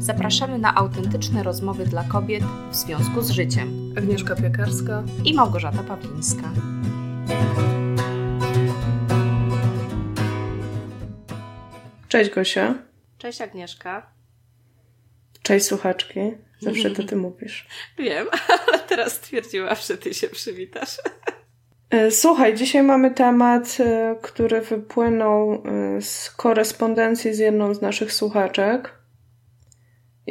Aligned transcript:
zapraszamy 0.00 0.58
na 0.58 0.74
autentyczne 0.74 1.42
rozmowy 1.42 1.86
dla 1.86 2.04
kobiet 2.04 2.44
w 2.70 2.76
związku 2.76 3.22
z 3.22 3.30
życiem. 3.30 3.94
Agnieszka 3.98 4.36
Piekarska 4.36 5.02
i 5.24 5.34
Małgorzata 5.34 5.82
Pawlińska. 5.82 6.50
Cześć 12.08 12.30
Gosia. 12.30 12.74
Cześć 13.18 13.40
Agnieszka. 13.40 14.10
Cześć 15.42 15.66
słuchaczki. 15.66 16.20
Zawsze 16.60 16.90
to 16.90 17.02
ty 17.02 17.16
mówisz. 17.16 17.66
Wiem, 17.98 18.26
ale 18.68 18.78
teraz 18.78 19.12
stwierdziłam, 19.12 19.76
że 19.88 19.98
ty 19.98 20.14
się 20.14 20.28
przywitasz. 20.28 20.96
E, 21.90 22.10
słuchaj, 22.10 22.54
dzisiaj 22.54 22.82
mamy 22.82 23.10
temat, 23.10 23.76
e, 23.80 24.16
który 24.22 24.60
wypłynął 24.60 25.52
e, 25.52 26.02
z 26.02 26.30
korespondencji 26.30 27.34
z 27.34 27.38
jedną 27.38 27.74
z 27.74 27.80
naszych 27.80 28.12
słuchaczek. 28.12 28.99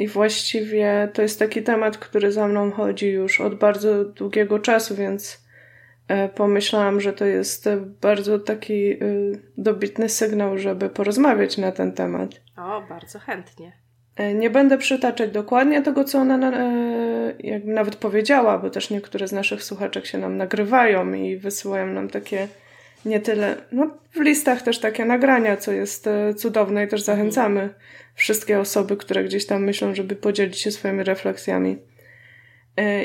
I 0.00 0.08
właściwie 0.08 1.08
to 1.12 1.22
jest 1.22 1.38
taki 1.38 1.62
temat, 1.62 1.98
który 1.98 2.32
za 2.32 2.48
mną 2.48 2.70
chodzi 2.70 3.08
już 3.10 3.40
od 3.40 3.54
bardzo 3.54 4.04
długiego 4.04 4.58
czasu, 4.58 4.94
więc 4.94 5.44
pomyślałam, 6.34 7.00
że 7.00 7.12
to 7.12 7.24
jest 7.24 7.68
bardzo 8.00 8.38
taki 8.38 8.96
dobitny 9.58 10.08
sygnał, 10.08 10.58
żeby 10.58 10.88
porozmawiać 10.88 11.58
na 11.58 11.72
ten 11.72 11.92
temat. 11.92 12.30
O, 12.56 12.82
bardzo 12.88 13.18
chętnie. 13.18 13.72
E, 14.16 14.34
nie 14.34 14.50
będę 14.50 14.78
przytaczać 14.78 15.30
dokładnie 15.30 15.82
tego, 15.82 16.04
co 16.04 16.18
ona 16.18 16.52
e, 16.52 17.34
jakby 17.38 17.72
nawet 17.72 17.96
powiedziała, 17.96 18.58
bo 18.58 18.70
też 18.70 18.90
niektóre 18.90 19.28
z 19.28 19.32
naszych 19.32 19.64
słuchaczek 19.64 20.06
się 20.06 20.18
nam 20.18 20.36
nagrywają 20.36 21.12
i 21.12 21.36
wysyłają 21.36 21.86
nam 21.86 22.08
takie 22.08 22.48
nie 23.04 23.20
tyle, 23.20 23.56
no 23.72 23.90
w 24.12 24.20
listach 24.20 24.62
też 24.62 24.78
takie 24.78 25.04
nagrania, 25.04 25.56
co 25.56 25.72
jest 25.72 26.06
e, 26.06 26.34
cudowne 26.34 26.84
i 26.84 26.88
też 26.88 27.02
zachęcamy 27.02 27.74
wszystkie 28.14 28.60
osoby, 28.60 28.96
które 28.96 29.24
gdzieś 29.24 29.46
tam 29.46 29.64
myślą, 29.64 29.94
żeby 29.94 30.16
podzielić 30.16 30.58
się 30.58 30.70
swoimi 30.70 31.04
refleksjami. 31.04 31.78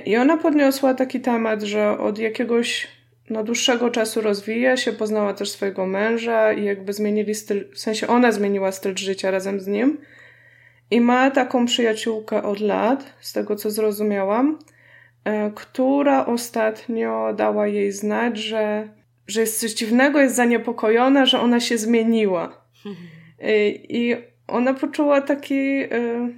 I 0.05 0.17
ona 0.17 0.37
podniosła 0.37 0.93
taki 0.93 1.21
temat, 1.21 1.63
że 1.63 1.97
od 1.97 2.19
jakiegoś 2.19 2.87
no, 3.29 3.43
dłuższego 3.43 3.89
czasu 3.89 4.21
rozwija 4.21 4.77
się, 4.77 4.93
poznała 4.93 5.33
też 5.33 5.49
swojego 5.49 5.85
męża 5.85 6.53
i 6.53 6.63
jakby 6.63 6.93
zmienili 6.93 7.35
styl, 7.35 7.71
w 7.73 7.79
sensie 7.79 8.07
ona 8.07 8.31
zmieniła 8.31 8.71
styl 8.71 8.95
życia 8.95 9.31
razem 9.31 9.59
z 9.59 9.67
nim 9.67 9.97
i 10.91 11.01
ma 11.01 11.31
taką 11.31 11.65
przyjaciółkę 11.65 12.43
od 12.43 12.59
lat, 12.59 13.13
z 13.19 13.33
tego 13.33 13.55
co 13.55 13.71
zrozumiałam, 13.71 14.59
e, 15.23 15.51
która 15.55 16.25
ostatnio 16.25 17.33
dała 17.33 17.67
jej 17.67 17.91
znać, 17.91 18.37
że, 18.37 18.89
że 19.27 19.41
jest 19.41 19.59
coś 19.59 19.73
dziwnego, 19.73 20.19
jest 20.19 20.35
zaniepokojona, 20.35 21.25
że 21.25 21.39
ona 21.39 21.59
się 21.59 21.77
zmieniła. 21.77 22.65
E, 23.39 23.69
I 23.99 24.15
ona 24.47 24.73
poczuła 24.73 25.21
taki, 25.21 25.81
e, 25.81 26.29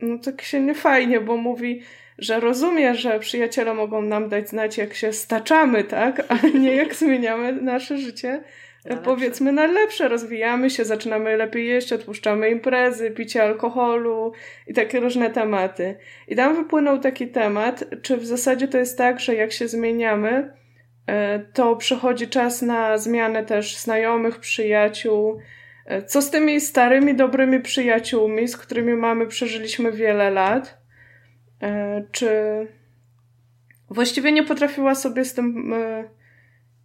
no 0.00 0.18
tak 0.18 0.42
się 0.42 0.60
niefajnie, 0.60 1.20
bo 1.20 1.36
mówi, 1.36 1.82
że 2.18 2.40
rozumie, 2.40 2.94
że 2.94 3.18
przyjaciele 3.18 3.74
mogą 3.74 4.02
nam 4.02 4.28
dać 4.28 4.48
znać, 4.48 4.78
jak 4.78 4.94
się 4.94 5.12
staczamy, 5.12 5.84
tak? 5.84 6.22
A 6.28 6.46
nie 6.58 6.74
jak 6.74 6.94
zmieniamy 7.04 7.52
nasze 7.52 7.98
życie 7.98 8.42
na 8.84 8.96
powiedzmy 8.96 9.52
na 9.52 9.66
lepsze. 9.66 10.08
Rozwijamy 10.08 10.70
się, 10.70 10.84
zaczynamy 10.84 11.36
lepiej 11.36 11.66
jeść, 11.66 11.92
odpuszczamy 11.92 12.50
imprezy, 12.50 13.10
picie 13.10 13.42
alkoholu 13.42 14.32
i 14.66 14.74
takie 14.74 15.00
różne 15.00 15.30
tematy. 15.30 15.96
I 16.28 16.36
tam 16.36 16.56
wypłynął 16.56 16.98
taki 16.98 17.28
temat, 17.28 17.84
czy 18.02 18.16
w 18.16 18.26
zasadzie 18.26 18.68
to 18.68 18.78
jest 18.78 18.98
tak, 18.98 19.20
że 19.20 19.34
jak 19.34 19.52
się 19.52 19.68
zmieniamy, 19.68 20.52
to 21.52 21.76
przychodzi 21.76 22.28
czas 22.28 22.62
na 22.62 22.98
zmianę 22.98 23.44
też 23.44 23.76
znajomych, 23.76 24.38
przyjaciół. 24.38 25.40
E, 25.86 26.02
co 26.02 26.22
z 26.22 26.30
tymi 26.30 26.60
starymi, 26.60 27.14
dobrymi 27.14 27.60
przyjaciółmi, 27.60 28.48
z 28.48 28.56
którymi 28.56 28.92
mamy, 28.94 29.26
przeżyliśmy 29.26 29.92
wiele 29.92 30.30
lat? 30.30 30.78
E, 31.62 32.02
czy 32.12 32.28
właściwie 33.90 34.32
nie 34.32 34.42
potrafiła 34.42 34.94
sobie 34.94 35.24
z 35.24 35.34
tym 35.34 35.74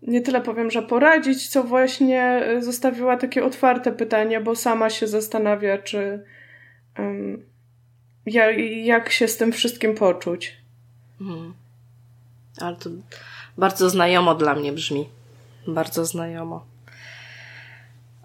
nie 0.01 0.21
tyle 0.21 0.41
powiem, 0.41 0.71
że 0.71 0.83
poradzić, 0.83 1.47
co 1.47 1.63
właśnie 1.63 2.21
e, 2.21 2.61
zostawiła 2.61 3.17
takie 3.17 3.45
otwarte 3.45 3.91
pytanie, 3.91 4.41
bo 4.41 4.55
sama 4.55 4.89
się 4.89 5.07
zastanawia, 5.07 5.77
czy 5.77 6.23
jak 8.83 9.11
się 9.11 9.27
z 9.27 9.37
tym 9.37 9.51
wszystkim 9.51 9.95
poczuć. 9.95 10.57
Hmm. 11.19 11.53
Ale 12.61 12.75
to 12.75 12.89
bardzo 13.57 13.89
znajomo 13.89 14.35
dla 14.35 14.55
mnie 14.55 14.73
brzmi. 14.73 15.09
Bardzo 15.67 16.05
znajomo. 16.05 16.65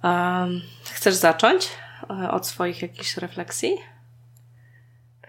Um, 0.05 0.61
chcesz 0.93 1.15
zacząć 1.15 1.69
e, 2.11 2.31
od 2.31 2.47
swoich 2.47 2.83
jakichś 2.83 3.17
refleksji? 3.17 3.79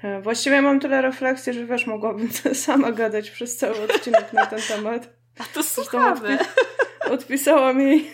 E, 0.02 0.22
właściwie 0.22 0.62
mam 0.62 0.80
tyle 0.80 1.02
refleksji, 1.02 1.54
że 1.54 1.66
wiesz, 1.66 1.88
mogłabym 1.88 2.30
sama 2.54 2.92
gadać 2.92 3.32
przez 3.32 3.58
cały 3.58 3.84
odcinek 3.84 4.34
na 4.34 4.46
ten 4.46 4.60
temat. 4.62 5.10
A 5.40 5.44
to 5.54 5.64
słuchamy. 5.64 6.34
Odpi 6.40 6.46
odpisałam 7.12 7.82
jej 7.82 8.12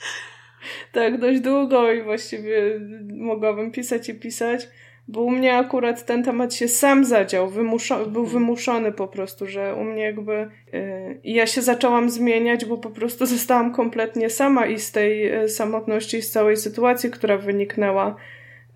tak 0.92 1.20
dość 1.20 1.40
długo 1.40 1.92
i 1.92 2.02
właściwie 2.02 2.80
mogłabym 3.08 3.72
pisać 3.72 4.08
i 4.08 4.14
pisać, 4.14 4.68
bo 5.08 5.22
u 5.22 5.30
mnie 5.30 5.56
akurat 5.56 6.06
ten 6.06 6.22
temat 6.22 6.54
się 6.54 6.68
sam 6.68 7.04
zadział, 7.04 7.48
wymuszo 7.50 8.06
był 8.06 8.26
wymuszony 8.26 8.92
po 8.92 9.08
prostu, 9.08 9.46
że 9.46 9.74
u 9.74 9.84
mnie 9.84 10.02
jakby 10.02 10.32
yy, 10.72 11.20
ja 11.24 11.46
się 11.46 11.62
zaczęłam 11.62 12.10
zmieniać, 12.10 12.64
bo 12.64 12.78
po 12.78 12.90
prostu 12.90 13.26
zostałam 13.36 13.72
kompletnie 13.74 14.30
sama 14.30 14.66
i 14.66 14.78
z 14.78 14.92
tej 14.92 15.20
yy, 15.20 15.48
samotności, 15.48 16.16
i 16.16 16.22
z 16.22 16.30
całej 16.30 16.56
sytuacji, 16.56 17.10
która 17.10 17.38
wyniknęła, 17.38 18.16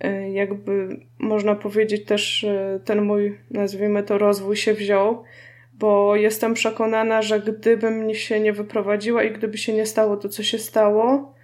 yy, 0.01 0.31
jakby 0.31 1.01
można 1.19 1.55
powiedzieć 1.55 2.05
też 2.05 2.45
y, 2.45 2.81
ten 2.85 3.03
mój, 3.03 3.39
nazwijmy 3.51 4.03
to, 4.03 4.19
rozwój 4.19 4.57
się 4.57 4.75
wziął 4.75 5.25
bo 5.79 6.17
jestem 6.17 6.55
przekonana, 6.55 7.23
że 7.23 7.41
gdybym 7.41 8.15
się 8.15 8.41
nie 8.41 8.53
wyprowadziła 8.53 9.23
i 9.23 9.33
gdyby 9.33 9.59
się 9.59 9.73
nie 9.73 9.87
stało 9.87 10.17
to, 10.17 10.29
co 10.29 10.43
się 10.43 10.59
stało, 10.59 11.35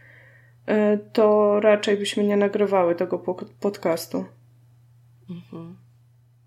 e, 0.66 0.99
to 1.12 1.60
raczej 1.60 1.97
byśmy 1.97 2.25
nie 2.25 2.37
nagrywały 2.37 2.94
tego 2.94 3.19
podcastu. 3.60 4.25
Mhm. 5.32 5.76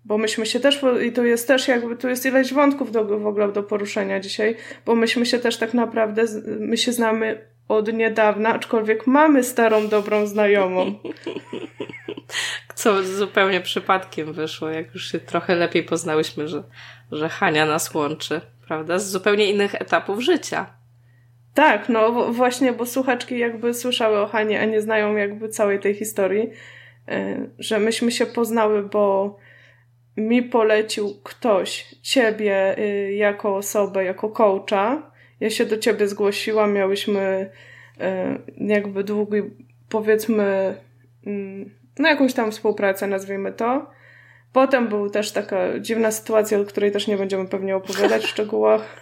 Bo 0.04 0.18
myśmy 0.18 0.46
się 0.46 0.60
też, 0.60 0.80
i 1.06 1.12
to 1.12 1.24
jest 1.24 1.48
też 1.48 1.68
jakby, 1.68 1.96
tu 1.96 2.08
jest 2.08 2.26
ileś 2.26 2.52
wątków 2.52 2.92
do, 2.92 3.04
w 3.04 3.26
ogóle 3.26 3.52
do 3.52 3.62
poruszenia 3.62 4.20
dzisiaj, 4.20 4.56
bo 4.86 4.94
myśmy 4.94 5.26
się 5.26 5.38
też 5.38 5.56
tak 5.56 5.74
naprawdę, 5.74 6.24
my 6.60 6.76
się 6.76 6.92
znamy 6.92 7.48
od 7.68 7.92
niedawna, 7.92 8.48
aczkolwiek 8.48 9.06
mamy 9.06 9.44
starą, 9.44 9.88
dobrą 9.88 10.26
znajomą. 10.26 10.94
Co 12.74 13.02
zupełnie 13.02 13.60
przypadkiem 13.60 14.32
wyszło, 14.32 14.68
jak 14.68 14.94
już 14.94 15.12
się 15.12 15.20
trochę 15.20 15.54
lepiej 15.54 15.82
poznałyśmy, 15.82 16.48
że, 16.48 16.62
że 17.12 17.28
Hania 17.28 17.66
nas 17.66 17.94
łączy, 17.94 18.40
prawda? 18.66 18.98
Z 18.98 19.10
zupełnie 19.10 19.50
innych 19.50 19.74
etapów 19.74 20.20
życia. 20.20 20.66
Tak, 21.54 21.88
no 21.88 22.32
właśnie, 22.32 22.72
bo 22.72 22.86
słuchaczki 22.86 23.38
jakby 23.38 23.74
słyszały 23.74 24.18
o 24.18 24.26
Hanie, 24.26 24.60
a 24.60 24.64
nie 24.64 24.80
znają 24.80 25.16
jakby 25.16 25.48
całej 25.48 25.80
tej 25.80 25.94
historii, 25.94 26.50
że 27.58 27.78
myśmy 27.78 28.12
się 28.12 28.26
poznały, 28.26 28.82
bo 28.82 29.36
mi 30.16 30.42
polecił 30.42 31.20
ktoś 31.24 31.94
ciebie 32.02 32.78
y, 32.78 33.12
jako 33.12 33.56
osobę, 33.56 34.04
jako 34.04 34.28
coacha. 34.28 35.10
Ja 35.40 35.50
się 35.50 35.66
do 35.66 35.78
ciebie 35.78 36.08
zgłosiłam, 36.08 36.72
miałyśmy 36.72 37.50
y, 38.60 38.64
jakby 38.66 39.04
długi, 39.04 39.42
powiedzmy, 39.88 40.74
mm, 41.26 41.70
no 41.98 42.08
jakąś 42.08 42.34
tam 42.34 42.50
współpracę, 42.50 43.06
nazwijmy 43.06 43.52
to. 43.52 43.90
Potem 44.52 44.88
była 44.88 45.10
też 45.10 45.32
taka 45.32 45.78
dziwna 45.78 46.10
sytuacja, 46.10 46.58
o 46.58 46.64
której 46.64 46.92
też 46.92 47.06
nie 47.06 47.16
będziemy 47.16 47.48
pewnie 47.48 47.76
opowiadać 47.76 48.22
w 48.24 48.28
szczegółach. 48.28 48.82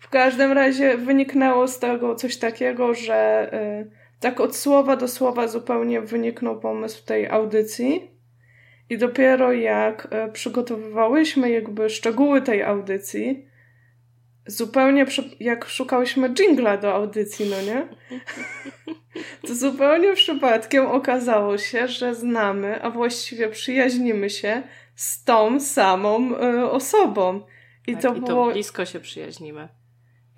W 0.00 0.10
każdym 0.10 0.52
razie 0.52 0.96
wyniknęło 0.96 1.68
z 1.68 1.78
tego 1.78 2.14
coś 2.14 2.36
takiego, 2.36 2.94
że 2.94 3.50
y, 3.54 3.90
tak 4.20 4.40
od 4.40 4.56
słowa 4.56 4.96
do 4.96 5.08
słowa 5.08 5.48
zupełnie 5.48 6.00
wyniknął 6.00 6.60
pomysł 6.60 7.04
tej 7.04 7.28
audycji. 7.28 8.10
I 8.90 8.98
dopiero 8.98 9.52
jak 9.52 10.08
y, 10.28 10.32
przygotowywałyśmy 10.32 11.50
jakby 11.50 11.90
szczegóły 11.90 12.42
tej 12.42 12.62
audycji, 12.62 13.48
zupełnie 14.46 15.06
jak 15.40 15.64
szukałyśmy 15.68 16.30
jingla 16.30 16.76
do 16.76 16.94
audycji, 16.94 17.50
no 17.50 17.62
nie? 17.62 17.88
To 19.46 19.54
zupełnie 19.54 20.14
przypadkiem 20.14 20.86
okazało 20.86 21.58
się, 21.58 21.88
że 21.88 22.14
znamy, 22.14 22.82
a 22.82 22.90
właściwie 22.90 23.48
przyjaźnimy 23.48 24.30
się 24.30 24.62
z 24.94 25.24
tą 25.24 25.60
samą 25.60 26.32
y, 26.32 26.70
osobą. 26.70 27.46
I, 27.86 27.92
tak, 27.92 28.02
to, 28.02 28.14
i 28.14 28.20
było... 28.20 28.46
to 28.46 28.52
blisko 28.52 28.84
się 28.84 29.00
przyjaźnimy. 29.00 29.68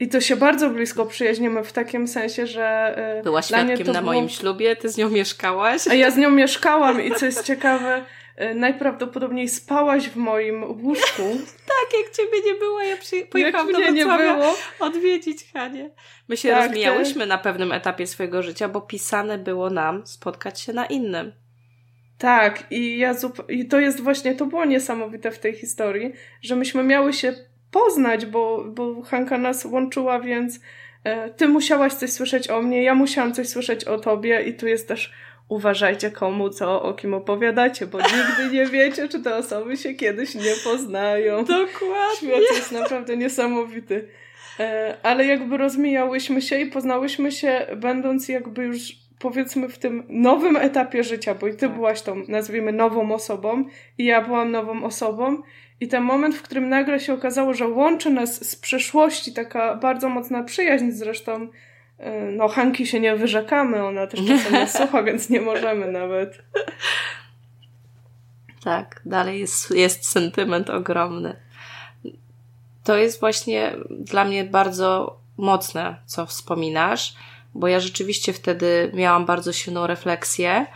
I 0.00 0.08
to 0.08 0.20
się 0.20 0.37
bardzo 0.37 0.70
blisko 0.70 1.06
przyjaźnimy 1.06 1.64
w 1.64 1.73
takim 1.73 2.08
sensie, 2.08 2.47
że. 2.47 2.97
Y, 3.20 3.23
Była 3.23 3.43
świadkiem 3.43 3.87
na 3.87 3.93
było... 3.93 4.12
moim 4.12 4.29
ślubie, 4.29 4.76
ty 4.76 4.88
z 4.88 4.97
nią 4.97 5.11
mieszkałaś. 5.11 5.88
A 5.88 5.94
ja 5.94 6.11
z 6.11 6.17
nią 6.17 6.31
mieszkałam 6.31 7.02
i 7.02 7.14
co 7.14 7.26
jest 7.26 7.44
ciekawe, 7.44 8.05
E, 8.41 8.55
najprawdopodobniej 8.55 9.49
spałaś 9.49 10.08
w 10.08 10.17
moim 10.17 10.64
łóżku. 10.85 11.23
tak, 11.73 12.00
jak 12.02 12.17
ciebie 12.17 12.52
nie 12.52 12.55
było, 12.55 12.81
ja 12.81 12.97
przy... 12.97 13.26
pojechałam 13.26 13.73
do 13.73 13.79
Wrocławia 13.79 14.52
odwiedzić 14.81 15.52
Hanie. 15.52 15.91
My 16.29 16.37
się 16.37 16.49
tak, 16.49 16.62
rozmijałyśmy 16.62 17.23
ty... 17.23 17.26
na 17.26 17.38
pewnym 17.38 17.73
etapie 17.73 18.06
swojego 18.06 18.43
życia, 18.43 18.69
bo 18.69 18.81
pisane 18.81 19.38
było 19.38 19.70
nam 19.70 20.06
spotkać 20.06 20.61
się 20.61 20.73
na 20.73 20.87
innym. 20.87 21.32
Tak, 22.19 22.64
i 22.70 22.99
ja 22.99 23.14
zup- 23.14 23.44
i 23.49 23.67
to 23.67 23.81
jest 23.81 24.00
właśnie, 24.00 24.35
to 24.35 24.46
było 24.46 24.64
niesamowite 24.64 25.31
w 25.31 25.38
tej 25.38 25.55
historii, 25.55 26.12
że 26.43 26.56
myśmy 26.56 26.82
miały 26.82 27.12
się 27.12 27.35
poznać, 27.70 28.26
bo, 28.26 28.64
bo 28.64 29.02
Hanka 29.02 29.38
nas 29.38 29.64
łączyła, 29.64 30.20
więc 30.20 30.61
e, 31.05 31.31
ty 31.31 31.49
musiałaś 31.49 31.93
coś 31.93 32.11
słyszeć 32.11 32.50
o 32.50 32.62
mnie, 32.62 32.82
ja 32.82 32.94
musiałam 32.94 33.32
coś 33.32 33.49
słyszeć 33.49 33.84
o 33.84 33.99
tobie 33.99 34.43
i 34.43 34.55
tu 34.55 34.67
jest 34.67 34.88
też 34.88 35.12
uważajcie 35.49 36.11
komu, 36.11 36.50
co, 36.50 36.82
o 36.82 36.94
kim 36.94 37.14
opowiadacie, 37.14 37.87
bo 37.87 37.99
nigdy 37.99 38.56
nie 38.56 38.67
wiecie, 38.76 39.08
czy 39.08 39.22
te 39.22 39.37
osoby 39.37 39.76
się 39.76 39.94
kiedyś 39.94 40.34
nie 40.34 40.55
poznają. 40.64 41.44
Dokładnie. 41.44 42.17
Świat 42.17 42.56
jest 42.56 42.72
naprawdę 42.72 43.17
niesamowity. 43.17 44.08
E, 44.61 44.96
ale 45.02 45.26
jakby 45.26 45.56
rozmijałyśmy 45.56 46.43
się 46.43 46.58
i 46.58 46.67
poznałyśmy 46.67 47.32
się, 47.32 47.67
będąc 47.76 48.28
jakby 48.28 48.64
już 48.64 48.81
powiedzmy 49.19 49.69
w 49.69 49.78
tym 49.78 50.02
nowym 50.08 50.56
etapie 50.56 51.05
życia, 51.05 51.34
bo 51.34 51.49
i 51.49 51.52
ty 51.52 51.58
tak. 51.58 51.75
byłaś 51.75 52.02
tą, 52.02 52.22
nazwijmy, 52.28 52.72
nową 52.72 53.14
osobą 53.14 53.64
i 53.99 54.05
ja 54.05 54.20
byłam 54.20 54.50
nową 54.50 54.84
osobą. 54.84 55.43
I 55.81 55.88
ten 55.88 56.03
moment, 56.03 56.35
w 56.35 56.43
którym 56.43 56.69
nagle 56.69 57.00
się 57.00 57.15
okazało, 57.15 57.55
że 57.55 57.69
łączy 57.69 58.11
nas 58.11 58.50
z 58.50 58.56
przeszłości 58.56 59.32
taka 59.32 59.75
bardzo 59.75 60.09
mocna 60.09 60.43
przyjaźń, 60.43 60.91
zresztą 60.91 61.49
e, 61.99 62.21
no 62.21 62.49
Hanki 62.49 62.87
się 62.87 63.00
nie 63.00 63.17
wyrzekamy, 63.17 63.85
ona 63.85 64.06
też 64.06 64.27
czasem 64.27 64.53
nas 64.53 64.73
słucha, 64.79 65.03
więc 65.03 65.31
nie 65.31 65.41
możemy 65.41 65.93
nawet. 65.93 66.43
Tak, 68.65 69.03
dalej 69.06 69.41
jest, 69.41 69.71
jest 69.71 70.09
sentyment 70.09 70.71
ogromny. 70.71 71.37
To 72.85 72.97
jest 72.97 73.21
właśnie 73.21 73.77
dla 73.91 74.25
mnie 74.25 74.44
bardzo 74.44 75.21
mocne, 75.37 75.97
co 76.06 76.27
wspominasz 76.27 77.15
bo 77.55 77.69
ja 77.69 77.81
rzeczywiście 77.81 78.32
wtedy 78.32 78.91
miałam 78.94 79.27
bardzo 79.27 79.53
silną 79.53 79.87
refleksję, 79.87 80.67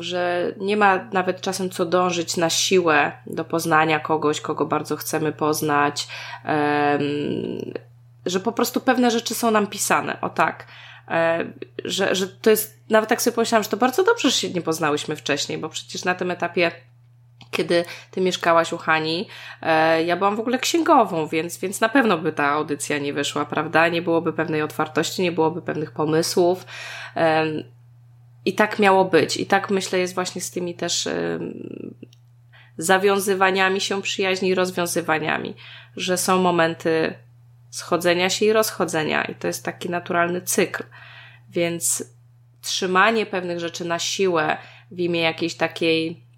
że 0.00 0.52
nie 0.56 0.76
ma 0.76 1.08
nawet 1.12 1.40
czasem 1.40 1.70
co 1.70 1.84
dążyć 1.84 2.36
na 2.36 2.50
siłę 2.50 3.12
do 3.26 3.44
poznania 3.44 4.00
kogoś, 4.00 4.40
kogo 4.40 4.66
bardzo 4.66 4.96
chcemy 4.96 5.32
poznać, 5.32 6.08
że 8.26 8.40
po 8.40 8.52
prostu 8.52 8.80
pewne 8.80 9.10
rzeczy 9.10 9.34
są 9.34 9.50
nam 9.50 9.66
pisane, 9.66 10.20
o 10.20 10.28
tak. 10.28 10.66
Że, 11.84 12.14
że 12.14 12.28
to 12.28 12.50
jest, 12.50 12.80
nawet 12.90 13.08
tak 13.08 13.22
sobie 13.22 13.34
pomyślałam, 13.34 13.62
że 13.62 13.70
to 13.70 13.76
bardzo 13.76 14.04
dobrze, 14.04 14.30
że 14.30 14.36
się 14.36 14.50
nie 14.50 14.62
poznałyśmy 14.62 15.16
wcześniej, 15.16 15.58
bo 15.58 15.68
przecież 15.68 16.04
na 16.04 16.14
tym 16.14 16.30
etapie 16.30 16.70
kiedy 17.50 17.84
ty 18.10 18.20
mieszkałaś 18.20 18.72
u 18.72 18.78
Hani, 18.78 19.28
e, 19.62 20.04
ja 20.04 20.16
byłam 20.16 20.36
w 20.36 20.40
ogóle 20.40 20.58
księgową, 20.58 21.26
więc, 21.26 21.58
więc 21.58 21.80
na 21.80 21.88
pewno 21.88 22.18
by 22.18 22.32
ta 22.32 22.48
audycja 22.48 22.98
nie 22.98 23.12
wyszła, 23.12 23.44
prawda? 23.44 23.88
Nie 23.88 24.02
byłoby 24.02 24.32
pewnej 24.32 24.62
otwartości, 24.62 25.22
nie 25.22 25.32
byłoby 25.32 25.62
pewnych 25.62 25.90
pomysłów. 25.90 26.64
I 28.44 28.54
tak 28.54 28.78
miało 28.78 29.04
być. 29.04 29.36
I 29.36 29.46
tak 29.46 29.70
myślę 29.70 29.98
jest 29.98 30.14
właśnie 30.14 30.40
z 30.40 30.50
tymi 30.50 30.74
też 30.74 31.08
zawiązywaniami 32.78 33.80
się 33.80 34.02
przyjaźni 34.02 34.48
i 34.48 34.54
rozwiązywaniami, 34.54 35.54
że 35.96 36.16
są 36.16 36.38
momenty 36.38 37.14
schodzenia 37.70 38.30
się 38.30 38.46
i 38.46 38.52
rozchodzenia 38.52 39.24
i 39.24 39.34
to 39.34 39.46
jest 39.46 39.64
taki 39.64 39.90
naturalny 39.90 40.42
cykl. 40.42 40.84
Więc 41.50 42.04
trzymanie 42.62 43.26
pewnych 43.26 43.60
rzeczy 43.60 43.84
na 43.84 43.98
siłę 43.98 44.56
w 44.90 45.00
imię 45.00 45.20
jakiejś 45.20 45.54
takiej 45.54 46.28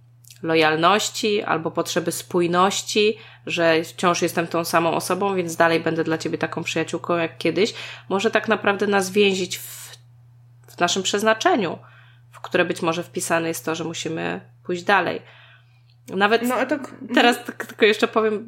lojalności 0.42 1.42
albo 1.42 1.70
potrzeby 1.70 2.12
spójności, 2.12 3.18
że 3.46 3.84
wciąż 3.84 4.22
jestem 4.22 4.46
tą 4.46 4.64
samą 4.64 4.94
osobą, 4.94 5.34
więc 5.34 5.56
dalej 5.56 5.80
będę 5.80 6.04
dla 6.04 6.18
ciebie 6.18 6.38
taką 6.38 6.64
przyjaciółką 6.64 7.16
jak 7.16 7.38
kiedyś, 7.38 7.74
może 8.08 8.30
tak 8.30 8.48
naprawdę 8.48 8.86
nas 8.86 9.10
więzić 9.10 9.58
w, 9.58 9.96
w 10.68 10.80
naszym 10.80 11.02
przeznaczeniu, 11.02 11.78
w 12.40 12.42
które 12.42 12.64
być 12.64 12.82
może 12.82 13.02
wpisane 13.02 13.48
jest 13.48 13.64
to, 13.64 13.74
że 13.74 13.84
musimy 13.84 14.40
pójść 14.64 14.82
dalej. 14.82 15.22
Nawet 16.16 16.42
no, 16.42 16.66
tak... 16.66 16.94
teraz 17.14 17.44
tylko 17.44 17.86
jeszcze 17.86 18.08
powiem, 18.08 18.44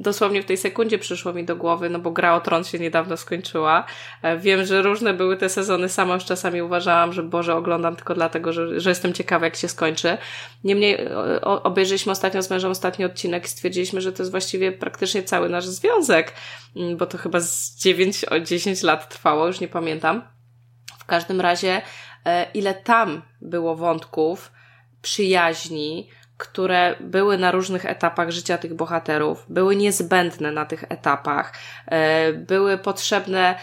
dosłownie 0.00 0.42
w 0.42 0.44
tej 0.44 0.56
sekundzie 0.56 0.98
przyszło 0.98 1.32
mi 1.32 1.44
do 1.44 1.56
głowy, 1.56 1.90
no 1.90 1.98
bo 1.98 2.10
gra 2.10 2.34
o 2.34 2.40
Tron 2.40 2.64
się 2.64 2.78
niedawno 2.78 3.16
skończyła. 3.16 3.86
E, 4.22 4.38
wiem, 4.38 4.64
że 4.64 4.82
różne 4.82 5.14
były 5.14 5.36
te 5.36 5.48
sezony, 5.48 5.88
sama 5.88 6.14
już 6.14 6.24
czasami 6.24 6.62
uważałam, 6.62 7.12
że 7.12 7.22
Boże, 7.22 7.54
oglądam 7.54 7.96
tylko 7.96 8.14
dlatego, 8.14 8.52
że, 8.52 8.80
że 8.80 8.90
jestem 8.90 9.12
ciekawa, 9.12 9.44
jak 9.44 9.56
się 9.56 9.68
skończy. 9.68 10.18
Niemniej 10.64 10.98
obejrzeliśmy 11.42 12.12
ostatnio 12.12 12.42
z 12.42 12.50
mężem 12.50 12.70
ostatni 12.70 13.04
odcinek 13.04 13.44
i 13.44 13.48
stwierdziliśmy, 13.48 14.00
że 14.00 14.12
to 14.12 14.22
jest 14.22 14.30
właściwie 14.30 14.72
praktycznie 14.72 15.22
cały 15.22 15.48
nasz 15.48 15.66
związek, 15.66 16.32
mm, 16.76 16.96
bo 16.96 17.06
to 17.06 17.18
chyba 17.18 17.40
z 17.40 17.76
9, 17.76 18.24
o 18.24 18.40
10 18.40 18.82
lat 18.82 19.08
trwało, 19.08 19.46
już 19.46 19.60
nie 19.60 19.68
pamiętam. 19.68 20.22
W 20.98 21.04
każdym 21.04 21.40
razie, 21.40 21.82
ile 22.54 22.74
tam 22.74 23.22
było 23.40 23.76
wątków, 23.76 24.52
przyjaźni, 25.02 26.08
które 26.42 26.96
były 27.00 27.38
na 27.38 27.50
różnych 27.50 27.86
etapach 27.86 28.30
życia 28.30 28.58
tych 28.58 28.74
bohaterów, 28.74 29.46
były 29.48 29.76
niezbędne 29.76 30.52
na 30.52 30.64
tych 30.64 30.84
etapach, 30.88 31.52
e, 31.86 32.32
były 32.32 32.78
potrzebne. 32.78 33.54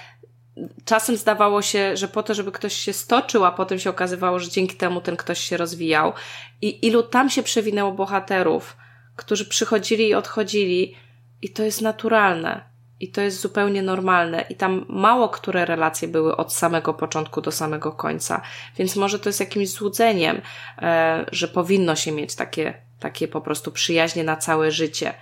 Czasem 0.85 1.17
zdawało 1.17 1.61
się, 1.61 1.97
że 1.97 2.07
po 2.07 2.23
to, 2.23 2.33
żeby 2.33 2.51
ktoś 2.51 2.73
się 2.73 2.93
stoczył, 2.93 3.45
a 3.45 3.51
potem 3.51 3.79
się 3.79 3.89
okazywało, 3.89 4.39
że 4.39 4.49
dzięki 4.49 4.77
temu 4.77 5.01
ten 5.01 5.17
ktoś 5.17 5.39
się 5.39 5.57
rozwijał. 5.57 6.13
I 6.61 6.87
ilu 6.87 7.03
tam 7.03 7.29
się 7.29 7.43
przewinęło 7.43 7.91
bohaterów, 7.91 8.77
którzy 9.15 9.45
przychodzili 9.45 10.07
i 10.07 10.13
odchodzili, 10.13 10.95
i 11.41 11.49
to 11.49 11.63
jest 11.63 11.81
naturalne. 11.81 12.68
I 12.99 13.11
to 13.11 13.21
jest 13.21 13.39
zupełnie 13.41 13.81
normalne. 13.81 14.45
I 14.49 14.55
tam 14.55 14.85
mało 14.89 15.29
które 15.29 15.65
relacje 15.65 16.07
były 16.07 16.37
od 16.37 16.53
samego 16.53 16.93
początku 16.93 17.41
do 17.41 17.51
samego 17.51 17.91
końca. 17.91 18.41
Więc 18.77 18.95
może 18.95 19.19
to 19.19 19.29
jest 19.29 19.39
jakimś 19.39 19.69
złudzeniem, 19.69 20.41
e, 20.77 21.25
że 21.31 21.47
powinno 21.47 21.95
się 21.95 22.11
mieć 22.11 22.35
takie, 22.35 22.81
takie 22.99 23.27
po 23.27 23.41
prostu 23.41 23.71
przyjaźnie 23.71 24.23
na 24.23 24.35
całe 24.35 24.71
życie. 24.71 25.13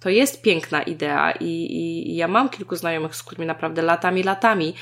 To 0.00 0.10
jest 0.10 0.42
piękna 0.42 0.82
idea 0.82 1.32
i, 1.32 1.44
i, 1.44 2.16
ja 2.16 2.28
mam 2.28 2.48
kilku 2.48 2.76
znajomych, 2.76 3.16
z 3.16 3.22
którymi 3.22 3.46
naprawdę 3.46 3.82
latami, 3.82 4.22
latami 4.22 4.74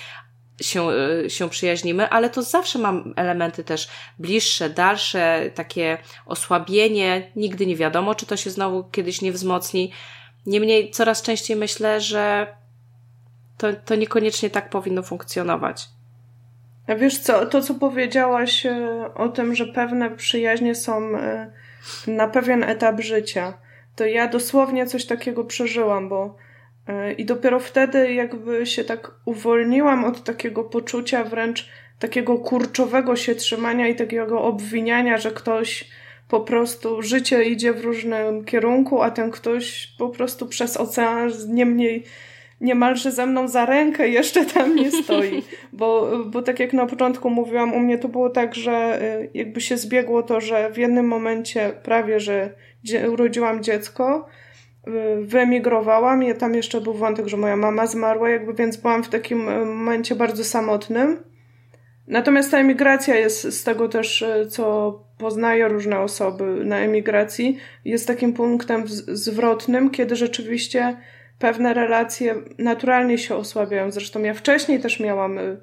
się, 0.61 0.89
e, 0.91 1.31
się 1.31 1.49
przyjaźnimy, 1.49 2.09
ale 2.09 2.31
to 2.31 2.43
zawsze 2.43 2.79
mam 2.79 3.15
elementy 3.17 3.65
też 3.65 3.89
bliższe, 4.19 4.71
dalsze, 4.71 5.51
takie 5.55 5.99
osłabienie. 6.27 7.33
Nigdy 7.37 7.67
nie 7.67 7.77
wiadomo, 7.77 8.15
czy 8.15 8.27
to 8.27 8.37
się 8.37 8.51
znowu 8.51 8.85
kiedyś 8.85 9.23
nie 9.23 9.33
wzmocni. 9.33 9.93
Niemniej 10.47 10.91
coraz 10.91 11.23
częściej 11.23 11.57
myślę, 11.57 12.01
że 12.01 12.47
to, 13.59 13.73
to 13.73 13.95
niekoniecznie 13.95 14.51
tak 14.51 14.71
powinno 14.71 15.03
funkcjonować. 15.03 15.89
A 16.87 16.95
wiesz 16.95 17.19
co, 17.19 17.47
to 17.47 17.61
co 17.63 17.75
powiedziałaś 17.75 18.67
e, 18.67 19.15
o 19.15 19.29
tym, 19.29 19.55
że 19.55 19.67
pewne 19.67 20.11
przyjaźnie 20.11 20.75
są 20.75 21.17
e, 21.17 21.53
na 22.07 22.29
pewien 22.29 22.63
etap 22.63 23.01
życia, 23.01 23.55
to 23.97 24.07
ja 24.07 24.29
dosłownie 24.29 24.87
coś 24.87 25.07
takiego 25.07 25.45
przeżyłam, 25.45 26.09
bo 26.09 26.37
e, 26.89 27.13
i 27.13 27.25
dopiero 27.25 27.61
wtedy 27.61 28.15
jakby 28.15 28.67
się 28.67 28.85
tak 28.85 29.11
uwolniłam 29.25 30.05
od 30.05 30.25
takiego 30.25 30.65
poczucia 30.65 31.25
wręcz 31.25 31.69
takiego 31.99 32.39
kurczowego 32.39 33.17
się 33.17 33.35
trzymania 33.35 33.89
i 33.89 33.97
takiego 33.97 34.43
obwiniania, 34.43 35.19
że 35.19 35.31
ktoś 35.31 35.91
po 36.35 36.41
prostu 36.41 37.03
życie 37.03 37.45
idzie 37.45 37.73
w 37.73 37.85
różnym 37.85 38.45
kierunku, 38.45 39.03
a 39.03 39.11
ten 39.11 39.31
ktoś 39.31 39.87
po 39.99 40.09
prostu 40.09 40.47
przez 40.47 40.77
ocean 40.77 41.31
niemniej 41.49 42.05
niemalże 42.61 43.13
ze 43.13 43.27
mną 43.27 43.49
za 43.49 43.67
rękę 43.67 44.09
jeszcze 44.09 44.45
tam 44.45 44.77
nie 44.77 44.91
stoi. 45.03 45.43
Bo, 45.73 46.11
bo 46.27 46.43
tak 46.43 46.61
jak 46.61 46.73
na 46.73 46.87
początku 46.87 47.31
mówiłam, 47.31 47.73
u 47.73 47.79
mnie 47.79 47.99
to 47.99 48.09
było 48.09 48.31
tak, 48.31 48.55
że 48.55 49.03
y, 49.03 49.31
jakby 49.35 49.61
się 49.61 49.77
zbiegło 49.77 50.23
to, 50.23 50.41
że 50.41 50.71
w 50.71 50.79
jednym 50.79 51.09
momencie 51.09 51.73
prawie, 51.83 52.21
że 52.21 52.55
urodziłam 53.13 53.63
dziecko, 53.63 54.27
y, 54.89 54.91
wyemigrowałam 55.21 56.23
i 56.23 56.35
tam 56.35 56.55
jeszcze 56.55 56.81
był 56.81 56.95
wątek, 56.95 57.29
że 57.29 57.37
moja 57.37 57.57
mama 57.57 57.87
zmarła, 57.87 58.31
jakby 58.31 58.55
więc 58.55 58.77
byłam 58.77 59.05
w 59.05 59.09
takim 59.09 59.49
y, 59.49 59.65
momencie 59.65 60.15
bardzo 60.15 60.45
samotnym. 60.45 61.17
Natomiast 62.09 62.51
ta 62.51 62.59
emigracja 62.59 63.15
jest 63.15 63.43
z 63.43 63.65
tego 63.65 63.89
też, 63.89 64.25
co 64.49 65.05
poznaję 65.25 65.69
różne 65.69 66.01
osoby 66.01 66.65
na 66.65 66.79
emigracji, 66.79 67.59
jest 67.85 68.07
takim 68.07 68.33
punktem 68.33 68.83
zwrotnym, 69.09 69.91
kiedy 69.91 70.17
rzeczywiście 70.17 70.97
pewne 71.39 71.75
relacje 71.75 72.35
naturalnie 72.59 73.19
się 73.19 73.35
osłabiają. 73.35 73.91
Zresztą 73.91 74.23
ja 74.23 74.35
wcześniej 74.35 74.81
też 74.81 75.01
miałam, 75.01 75.39
y, 75.39 75.61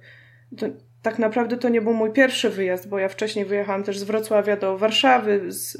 to, 0.57 0.65
tak 1.01 1.19
naprawdę 1.19 1.57
to 1.57 1.69
nie 1.69 1.81
był 1.81 1.93
mój 1.93 2.11
pierwszy 2.11 2.49
wyjazd, 2.49 2.89
bo 2.89 2.99
ja 2.99 3.09
wcześniej 3.09 3.45
wyjechałam 3.45 3.83
też 3.83 3.99
z 3.99 4.03
Wrocławia 4.03 4.57
do 4.57 4.77
Warszawy, 4.77 5.51
z, 5.51 5.77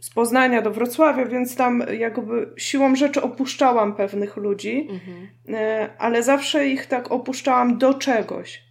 z 0.00 0.10
Poznania 0.10 0.62
do 0.62 0.70
Wrocławia, 0.70 1.24
więc 1.24 1.56
tam 1.56 1.82
jakby 1.98 2.52
siłą 2.56 2.96
rzeczy 2.96 3.22
opuszczałam 3.22 3.94
pewnych 3.94 4.36
ludzi, 4.36 4.88
mhm. 4.90 5.28
Y, 5.48 5.88
ale 5.98 6.22
zawsze 6.22 6.66
ich 6.66 6.86
tak 6.86 7.12
opuszczałam 7.12 7.78
do 7.78 7.94
czegoś. 7.94 8.64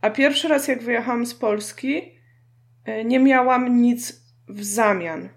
A 0.00 0.10
pierwszy 0.10 0.48
raz 0.48 0.68
jak 0.68 0.82
wyjechałam 0.82 1.26
z 1.26 1.34
Polski, 1.34 2.21
nie 3.04 3.18
miałam 3.18 3.82
nic 3.82 4.22
w 4.48 4.64
zamian. 4.64 5.28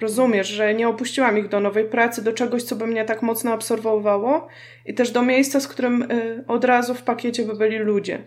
Rozumiesz, 0.00 0.48
że 0.48 0.74
nie 0.74 0.88
opuściłam 0.88 1.38
ich 1.38 1.48
do 1.48 1.60
nowej 1.60 1.84
pracy, 1.84 2.24
do 2.24 2.32
czegoś, 2.32 2.62
co 2.62 2.76
by 2.76 2.86
mnie 2.86 3.04
tak 3.04 3.22
mocno 3.22 3.52
absorbowało 3.52 4.48
i 4.86 4.94
też 4.94 5.10
do 5.10 5.22
miejsca, 5.22 5.60
z 5.60 5.68
którym 5.68 6.02
e, 6.02 6.06
od 6.46 6.64
razu 6.64 6.94
w 6.94 7.02
pakiecie 7.02 7.44
by 7.44 7.56
byli 7.56 7.78
ludzie. 7.78 8.18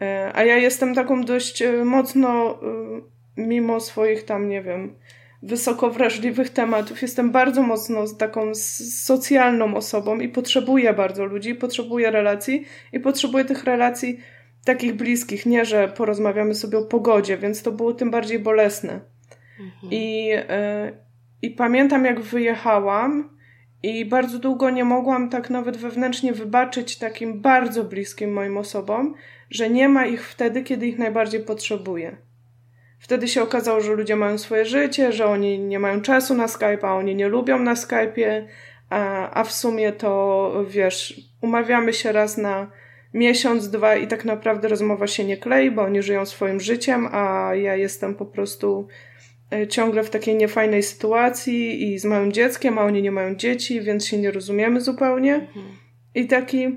E, 0.00 0.30
a 0.34 0.44
ja 0.44 0.56
jestem 0.56 0.94
taką 0.94 1.24
dość 1.24 1.62
mocno 1.84 2.58
mimo 3.36 3.80
swoich 3.80 4.24
tam, 4.24 4.48
nie 4.48 4.62
wiem, 4.62 4.96
wysoko 5.42 5.90
wrażliwych 5.90 6.50
tematów, 6.50 7.02
jestem 7.02 7.30
bardzo 7.30 7.62
mocno 7.62 8.04
taką 8.18 8.54
socjalną 9.04 9.76
osobą 9.76 10.20
i 10.20 10.28
potrzebuję 10.28 10.92
bardzo 10.92 11.24
ludzi, 11.24 11.54
potrzebuję 11.54 12.10
relacji 12.10 12.64
i 12.92 13.00
potrzebuję 13.00 13.44
tych 13.44 13.64
relacji 13.64 14.20
takich 14.64 14.94
bliskich, 14.94 15.46
nie, 15.46 15.64
że 15.64 15.88
porozmawiamy 15.88 16.54
sobie 16.54 16.78
o 16.78 16.82
pogodzie, 16.82 17.38
więc 17.38 17.62
to 17.62 17.72
było 17.72 17.94
tym 17.94 18.10
bardziej 18.10 18.38
bolesne. 18.38 19.00
Mhm. 19.60 19.92
I, 19.92 20.32
y, 20.32 20.98
I 21.42 21.50
pamiętam, 21.50 22.04
jak 22.04 22.20
wyjechałam 22.20 23.36
i 23.82 24.04
bardzo 24.04 24.38
długo 24.38 24.70
nie 24.70 24.84
mogłam 24.84 25.28
tak 25.30 25.50
nawet 25.50 25.76
wewnętrznie 25.76 26.32
wybaczyć 26.32 26.98
takim 26.98 27.40
bardzo 27.40 27.84
bliskim 27.84 28.32
moim 28.32 28.58
osobom, 28.58 29.14
że 29.50 29.70
nie 29.70 29.88
ma 29.88 30.06
ich 30.06 30.28
wtedy, 30.28 30.62
kiedy 30.62 30.86
ich 30.86 30.98
najbardziej 30.98 31.40
potrzebuję. 31.40 32.16
Wtedy 32.98 33.28
się 33.28 33.42
okazało, 33.42 33.80
że 33.80 33.94
ludzie 33.94 34.16
mają 34.16 34.38
swoje 34.38 34.64
życie, 34.64 35.12
że 35.12 35.26
oni 35.26 35.58
nie 35.58 35.78
mają 35.78 36.00
czasu 36.00 36.34
na 36.34 36.48
Skype, 36.48 36.78
a 36.82 36.94
oni 36.94 37.14
nie 37.14 37.28
lubią 37.28 37.58
na 37.58 37.74
Skype'ie, 37.74 38.46
a, 38.90 39.30
a 39.40 39.44
w 39.44 39.52
sumie 39.52 39.92
to 39.92 40.64
wiesz, 40.68 41.20
umawiamy 41.40 41.92
się 41.92 42.12
raz 42.12 42.36
na 42.36 42.70
miesiąc, 43.14 43.70
dwa 43.70 43.96
i 43.96 44.06
tak 44.06 44.24
naprawdę 44.24 44.68
rozmowa 44.68 45.06
się 45.06 45.24
nie 45.24 45.36
klei, 45.36 45.70
bo 45.70 45.82
oni 45.82 46.02
żyją 46.02 46.26
swoim 46.26 46.60
życiem, 46.60 47.08
a 47.12 47.54
ja 47.54 47.76
jestem 47.76 48.14
po 48.14 48.26
prostu 48.26 48.88
e, 49.52 49.68
ciągle 49.68 50.02
w 50.02 50.10
takiej 50.10 50.34
niefajnej 50.34 50.82
sytuacji 50.82 51.92
i 51.92 51.98
z 51.98 52.04
małym 52.04 52.32
dzieckiem, 52.32 52.78
a 52.78 52.84
oni 52.84 53.02
nie 53.02 53.12
mają 53.12 53.34
dzieci, 53.34 53.80
więc 53.80 54.06
się 54.06 54.18
nie 54.18 54.30
rozumiemy 54.30 54.80
zupełnie. 54.80 55.34
Mhm. 55.34 55.66
I 56.14 56.26
taki 56.26 56.76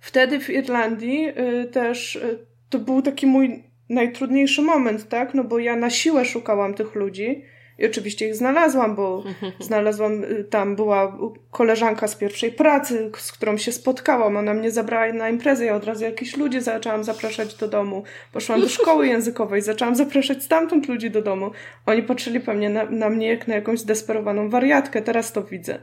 wtedy 0.00 0.40
w 0.40 0.50
Irlandii 0.50 1.28
y, 1.28 1.66
też 1.66 2.16
y, 2.16 2.46
to 2.68 2.78
był 2.78 3.02
taki 3.02 3.26
mój 3.26 3.62
najtrudniejszy 3.88 4.62
moment, 4.62 5.08
tak? 5.08 5.34
No 5.34 5.44
bo 5.44 5.58
ja 5.58 5.76
na 5.76 5.90
siłę 5.90 6.24
szukałam 6.24 6.74
tych 6.74 6.94
ludzi 6.94 7.44
i 7.78 7.86
oczywiście 7.86 8.28
ich 8.28 8.34
znalazłam, 8.34 8.94
bo 8.96 9.22
znalazłam, 9.60 10.24
y, 10.24 10.44
tam 10.44 10.76
była 10.76 11.18
koleżanka 11.50 12.08
z 12.08 12.14
pierwszej 12.14 12.52
pracy, 12.52 13.10
z 13.18 13.32
którą 13.32 13.56
się 13.56 13.72
spotkałam. 13.72 14.36
Ona 14.36 14.54
mnie 14.54 14.70
zabrała 14.70 15.12
na 15.12 15.28
imprezę, 15.28 15.64
ja 15.64 15.74
od 15.74 15.84
razu 15.84 16.04
jakichś 16.04 16.36
ludzi 16.36 16.60
zaczęłam 16.60 17.04
zapraszać 17.04 17.54
do 17.54 17.68
domu. 17.68 18.02
Poszłam 18.32 18.60
do 18.60 18.68
szkoły 18.68 19.06
językowej, 19.14 19.62
zaczęłam 19.62 19.96
zapraszać 19.96 20.42
stamtąd 20.42 20.88
ludzi 20.88 21.10
do 21.10 21.22
domu. 21.22 21.50
Oni 21.86 22.02
patrzyli 22.02 22.40
pewnie 22.40 22.70
na, 22.70 22.84
na 22.84 23.10
mnie 23.10 23.28
jak 23.28 23.48
na 23.48 23.54
jakąś 23.54 23.78
zdesperowaną 23.78 24.50
wariatkę, 24.50 25.02
teraz 25.02 25.32
to 25.32 25.42
widzę. 25.42 25.78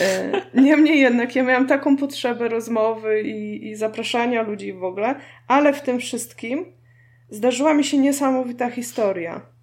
E, 0.00 0.32
niemniej 0.62 1.00
jednak 1.00 1.36
ja 1.36 1.42
miałam 1.42 1.66
taką 1.66 1.96
potrzebę 1.96 2.48
rozmowy 2.48 3.22
i, 3.22 3.68
i 3.68 3.76
zapraszania 3.76 4.42
ludzi 4.42 4.72
w 4.72 4.84
ogóle, 4.84 5.14
ale 5.48 5.72
w 5.72 5.82
tym 5.82 5.98
wszystkim 5.98 6.72
zdarzyła 7.30 7.74
mi 7.74 7.84
się 7.84 7.98
niesamowita 7.98 8.70
historia 8.70 9.55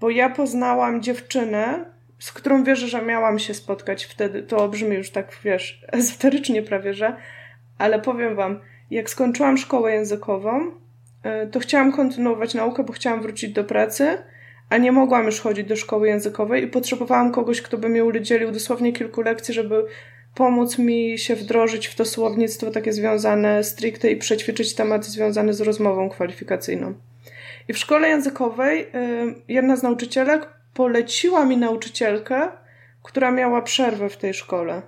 bo 0.00 0.10
ja 0.10 0.30
poznałam 0.30 1.02
dziewczynę, 1.02 1.84
z 2.18 2.32
którą 2.32 2.64
wierzę, 2.64 2.88
że 2.88 3.02
miałam 3.02 3.38
się 3.38 3.54
spotkać 3.54 4.04
wtedy. 4.04 4.42
To 4.42 4.68
brzmi 4.68 4.96
już 4.96 5.10
tak, 5.10 5.38
wiesz, 5.44 5.84
ezoterycznie 5.92 6.62
prawie, 6.62 6.94
że, 6.94 7.16
ale 7.78 8.00
powiem 8.00 8.36
wam, 8.36 8.60
jak 8.90 9.10
skończyłam 9.10 9.58
szkołę 9.58 9.92
językową, 9.92 10.70
e, 11.22 11.46
to 11.46 11.60
chciałam 11.60 11.92
kontynuować 11.92 12.54
naukę, 12.54 12.84
bo 12.84 12.92
chciałam 12.92 13.22
wrócić 13.22 13.52
do 13.52 13.64
pracy, 13.64 14.18
a 14.68 14.76
nie 14.76 14.92
mogłam 14.92 15.26
już 15.26 15.40
chodzić 15.40 15.68
do 15.68 15.76
szkoły 15.76 16.08
językowej 16.08 16.64
i 16.64 16.68
potrzebowałam 16.68 17.32
kogoś, 17.32 17.62
kto 17.62 17.78
by 17.78 17.88
mi 17.88 18.02
udzielił 18.02 18.50
dosłownie 18.50 18.92
kilku 18.92 19.22
lekcji, 19.22 19.54
żeby 19.54 19.84
pomóc 20.34 20.78
mi 20.78 21.18
się 21.18 21.36
wdrożyć 21.36 21.86
w 21.86 21.94
to 21.94 22.04
słownictwo 22.04 22.70
takie 22.70 22.92
związane 22.92 23.64
stricte 23.64 24.10
i 24.10 24.16
przećwiczyć 24.16 24.74
tematy 24.74 25.10
związane 25.10 25.54
z 25.54 25.60
rozmową 25.60 26.08
kwalifikacyjną. 26.08 26.94
I 27.70 27.72
w 27.72 27.78
szkole 27.78 28.08
językowej 28.08 28.82
y, 28.82 28.86
jedna 29.48 29.76
z 29.76 29.82
nauczycielek 29.82 30.48
poleciła 30.74 31.44
mi 31.44 31.56
nauczycielkę, 31.56 32.48
która 33.02 33.30
miała 33.30 33.62
przerwę 33.62 34.08
w 34.08 34.16
tej 34.16 34.34
szkole. 34.34 34.82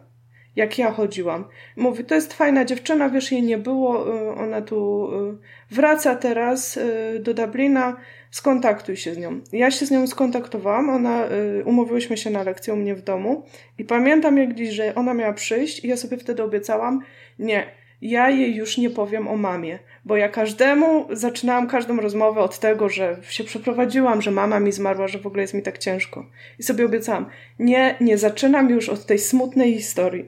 Jak 0.56 0.78
ja 0.78 0.92
chodziłam. 0.92 1.44
Mówi, 1.76 2.04
to 2.04 2.14
jest 2.14 2.32
fajna 2.32 2.64
dziewczyna, 2.64 3.08
wiesz, 3.08 3.32
jej 3.32 3.42
nie 3.42 3.58
było, 3.58 4.16
y, 4.16 4.34
ona 4.34 4.62
tu 4.62 5.08
y, 5.14 5.74
wraca 5.74 6.16
teraz 6.16 6.78
do 7.20 7.34
Dublina, 7.34 7.96
skontaktuj 8.30 8.96
się 8.96 9.14
z 9.14 9.18
nią. 9.18 9.40
Ja 9.52 9.70
się 9.70 9.86
z 9.86 9.90
nią 9.90 10.06
skontaktowałam, 10.06 10.90
ona, 10.90 11.24
umówiłyśmy 11.64 12.16
się 12.16 12.30
na 12.30 12.42
lekcję 12.42 12.74
u 12.74 12.76
mnie 12.76 12.94
w 12.94 13.02
domu 13.02 13.46
i 13.78 13.84
pamiętam 13.84 14.38
jak 14.38 14.54
dziś, 14.54 14.70
że 14.70 14.94
ona 14.94 15.14
miała 15.14 15.32
przyjść 15.32 15.84
i 15.84 15.88
ja 15.88 15.96
sobie 15.96 16.16
wtedy 16.16 16.42
obiecałam, 16.42 17.00
nie, 17.38 17.66
ja 18.02 18.30
jej 18.30 18.54
już 18.54 18.78
nie 18.78 18.90
powiem 18.90 19.28
o 19.28 19.36
mamie, 19.36 19.78
bo 20.04 20.16
ja 20.16 20.28
każdemu 20.28 21.08
zaczynałam 21.10 21.68
każdą 21.68 21.96
rozmowę 21.96 22.40
od 22.40 22.58
tego, 22.58 22.88
że 22.88 23.16
się 23.28 23.44
przeprowadziłam, 23.44 24.22
że 24.22 24.30
mama 24.30 24.60
mi 24.60 24.72
zmarła, 24.72 25.08
że 25.08 25.18
w 25.18 25.26
ogóle 25.26 25.42
jest 25.42 25.54
mi 25.54 25.62
tak 25.62 25.78
ciężko. 25.78 26.26
I 26.58 26.62
sobie 26.62 26.86
obiecałam, 26.86 27.26
nie, 27.58 27.96
nie 28.00 28.18
zaczynam 28.18 28.70
już 28.70 28.88
od 28.88 29.06
tej 29.06 29.18
smutnej 29.18 29.74
historii. 29.74 30.24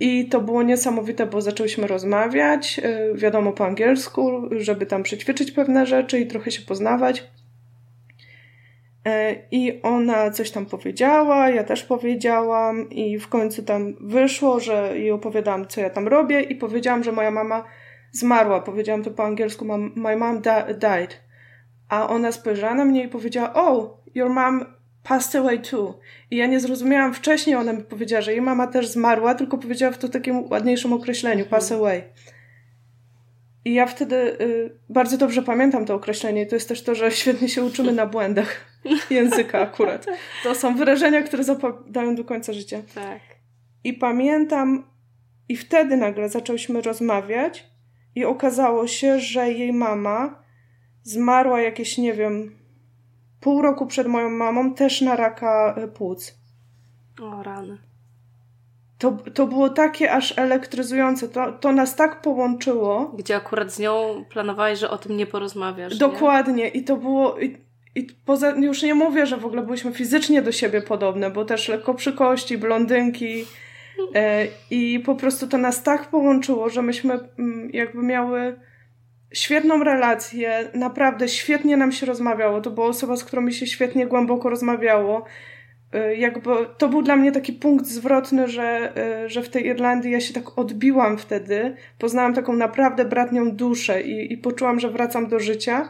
I 0.00 0.28
to 0.28 0.40
było 0.40 0.62
niesamowite, 0.62 1.26
bo 1.26 1.40
zaczęłyśmy 1.40 1.86
rozmawiać, 1.86 2.80
y, 2.84 3.18
wiadomo 3.18 3.52
po 3.52 3.66
angielsku, 3.66 4.42
żeby 4.50 4.86
tam 4.86 5.02
przećwiczyć 5.02 5.52
pewne 5.52 5.86
rzeczy 5.86 6.20
i 6.20 6.26
trochę 6.26 6.50
się 6.50 6.62
poznawać. 6.62 7.24
E, 9.06 9.34
I 9.50 9.82
ona 9.82 10.30
coś 10.30 10.50
tam 10.50 10.66
powiedziała, 10.66 11.50
ja 11.50 11.64
też 11.64 11.82
powiedziałam, 11.82 12.90
i 12.90 13.18
w 13.18 13.28
końcu 13.28 13.62
tam 13.62 13.94
wyszło, 14.00 14.60
że 14.60 14.98
jej 14.98 15.10
opowiadałam, 15.10 15.66
co 15.66 15.80
ja 15.80 15.90
tam 15.90 16.08
robię, 16.08 16.40
i 16.40 16.54
powiedziałam, 16.54 17.04
że 17.04 17.12
moja 17.12 17.30
mama 17.30 17.64
zmarła. 18.12 18.60
Powiedziałam 18.60 19.02
to 19.02 19.10
po 19.10 19.24
angielsku, 19.24 19.64
my 19.94 20.16
mom 20.16 20.42
died. 20.78 21.20
A 21.88 22.08
ona 22.08 22.32
spojrzała 22.32 22.74
na 22.74 22.84
mnie 22.84 23.04
i 23.04 23.08
powiedziała, 23.08 23.54
oh, 23.54 23.98
your 24.14 24.30
mom 24.30 24.64
passed 25.02 25.36
away 25.36 25.58
too. 25.58 25.98
I 26.30 26.36
ja 26.36 26.46
nie 26.46 26.60
zrozumiałam 26.60 27.14
wcześniej, 27.14 27.56
ona 27.56 27.72
mi 27.72 27.82
powiedziała, 27.82 28.22
że 28.22 28.32
jej 28.32 28.42
mama 28.42 28.66
też 28.66 28.88
zmarła, 28.88 29.34
tylko 29.34 29.58
powiedziała 29.58 29.92
w 29.92 29.98
to 29.98 30.08
takim 30.08 30.50
ładniejszym 30.50 30.92
określeniu, 30.92 31.44
pass 31.44 31.72
away. 31.72 32.02
I 33.64 33.74
ja 33.74 33.86
wtedy 33.86 34.16
y, 34.16 34.70
bardzo 34.88 35.18
dobrze 35.18 35.42
pamiętam 35.42 35.84
to 35.84 35.94
określenie. 35.94 36.46
To 36.46 36.56
jest 36.56 36.68
też 36.68 36.82
to, 36.82 36.94
że 36.94 37.10
świetnie 37.20 37.48
się 37.48 37.64
uczymy 37.64 37.92
na 37.92 38.06
błędach 38.06 38.71
języka 39.10 39.60
akurat. 39.60 40.06
To 40.42 40.54
są 40.54 40.76
wyrażenia, 40.76 41.22
które 41.22 41.44
zapadają 41.44 42.14
do 42.14 42.24
końca 42.24 42.52
życia. 42.52 42.82
Tak. 42.94 43.20
I 43.84 43.92
pamiętam, 43.92 44.84
i 45.48 45.56
wtedy 45.56 45.96
nagle 45.96 46.28
zaczęłyśmy 46.28 46.82
rozmawiać, 46.82 47.72
i 48.14 48.24
okazało 48.24 48.86
się, 48.86 49.20
że 49.20 49.52
jej 49.52 49.72
mama 49.72 50.42
zmarła 51.02 51.60
jakieś, 51.60 51.98
nie 51.98 52.12
wiem, 52.12 52.58
pół 53.40 53.62
roku 53.62 53.86
przed 53.86 54.06
moją 54.06 54.30
mamą, 54.30 54.74
też 54.74 55.00
na 55.00 55.16
raka 55.16 55.74
y, 55.84 55.88
płuc. 55.88 56.34
O, 57.22 57.42
rany. 57.42 57.78
To, 58.98 59.12
to 59.34 59.46
było 59.46 59.68
takie 59.68 60.12
aż 60.12 60.38
elektryzujące. 60.38 61.28
To, 61.28 61.52
to 61.52 61.72
nas 61.72 61.96
tak 61.96 62.20
połączyło. 62.20 63.12
Gdzie 63.18 63.36
akurat 63.36 63.72
z 63.72 63.78
nią 63.78 64.24
planowałeś, 64.30 64.78
że 64.78 64.90
o 64.90 64.98
tym 64.98 65.16
nie 65.16 65.26
porozmawiasz. 65.26 65.98
Dokładnie. 65.98 66.54
Nie? 66.54 66.68
I 66.68 66.84
to 66.84 66.96
było. 66.96 67.38
I, 67.38 67.56
i 67.94 68.06
poza, 68.24 68.50
już 68.50 68.82
nie 68.82 68.94
mówię, 68.94 69.26
że 69.26 69.36
w 69.36 69.46
ogóle 69.46 69.62
byliśmy 69.62 69.92
fizycznie 69.92 70.42
do 70.42 70.52
siebie 70.52 70.82
podobne, 70.82 71.30
bo 71.30 71.44
też 71.44 71.68
lekko 71.68 71.94
przy 71.94 72.12
kości, 72.12 72.58
blondynki. 72.58 73.44
E, 74.14 74.46
I 74.70 75.00
po 75.00 75.14
prostu 75.14 75.46
to 75.46 75.58
nas 75.58 75.82
tak 75.82 76.08
połączyło, 76.08 76.68
że 76.68 76.82
myśmy 76.82 77.18
mm, 77.38 77.70
jakby 77.72 78.02
miały 78.02 78.56
świetną 79.32 79.84
relację, 79.84 80.70
naprawdę 80.74 81.28
świetnie 81.28 81.76
nam 81.76 81.92
się 81.92 82.06
rozmawiało. 82.06 82.60
To 82.60 82.70
była 82.70 82.86
osoba, 82.86 83.16
z 83.16 83.24
którą 83.24 83.42
mi 83.42 83.52
się 83.52 83.66
świetnie 83.66 84.06
głęboko 84.06 84.50
rozmawiało. 84.50 85.24
Y, 85.94 86.16
jakby 86.16 86.50
to 86.78 86.88
był 86.88 87.02
dla 87.02 87.16
mnie 87.16 87.32
taki 87.32 87.52
punkt 87.52 87.86
zwrotny, 87.86 88.48
że, 88.48 88.92
y, 89.24 89.28
że 89.28 89.42
w 89.42 89.48
tej 89.48 89.66
Irlandii 89.66 90.12
ja 90.12 90.20
się 90.20 90.34
tak 90.34 90.58
odbiłam 90.58 91.18
wtedy. 91.18 91.76
Poznałam 91.98 92.34
taką 92.34 92.52
naprawdę 92.52 93.04
bratnią 93.04 93.50
duszę 93.50 94.02
i, 94.02 94.32
i 94.32 94.38
poczułam, 94.38 94.80
że 94.80 94.90
wracam 94.90 95.28
do 95.28 95.40
życia. 95.40 95.88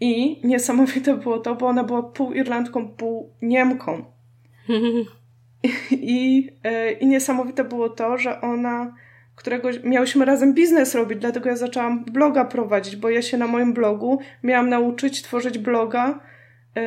I 0.00 0.40
niesamowite 0.46 1.16
było 1.16 1.38
to, 1.38 1.54
bo 1.54 1.66
ona 1.66 1.84
była 1.84 2.02
pół 2.02 2.32
Irlandką, 2.32 2.88
pół 2.88 3.30
Niemką. 3.42 4.04
I, 5.90 6.48
y, 6.66 6.92
I 6.92 7.06
niesamowite 7.06 7.64
było 7.64 7.88
to, 7.88 8.18
że 8.18 8.40
ona, 8.40 8.94
którego 9.36 9.68
miałyśmy 9.84 10.24
razem 10.24 10.54
biznes 10.54 10.94
robić, 10.94 11.18
dlatego 11.18 11.48
ja 11.48 11.56
zaczęłam 11.56 12.04
bloga 12.04 12.44
prowadzić, 12.44 12.96
bo 12.96 13.10
ja 13.10 13.22
się 13.22 13.38
na 13.38 13.46
moim 13.46 13.72
blogu 13.72 14.18
miałam 14.42 14.68
nauczyć 14.68 15.22
tworzyć 15.22 15.58
bloga 15.58 16.20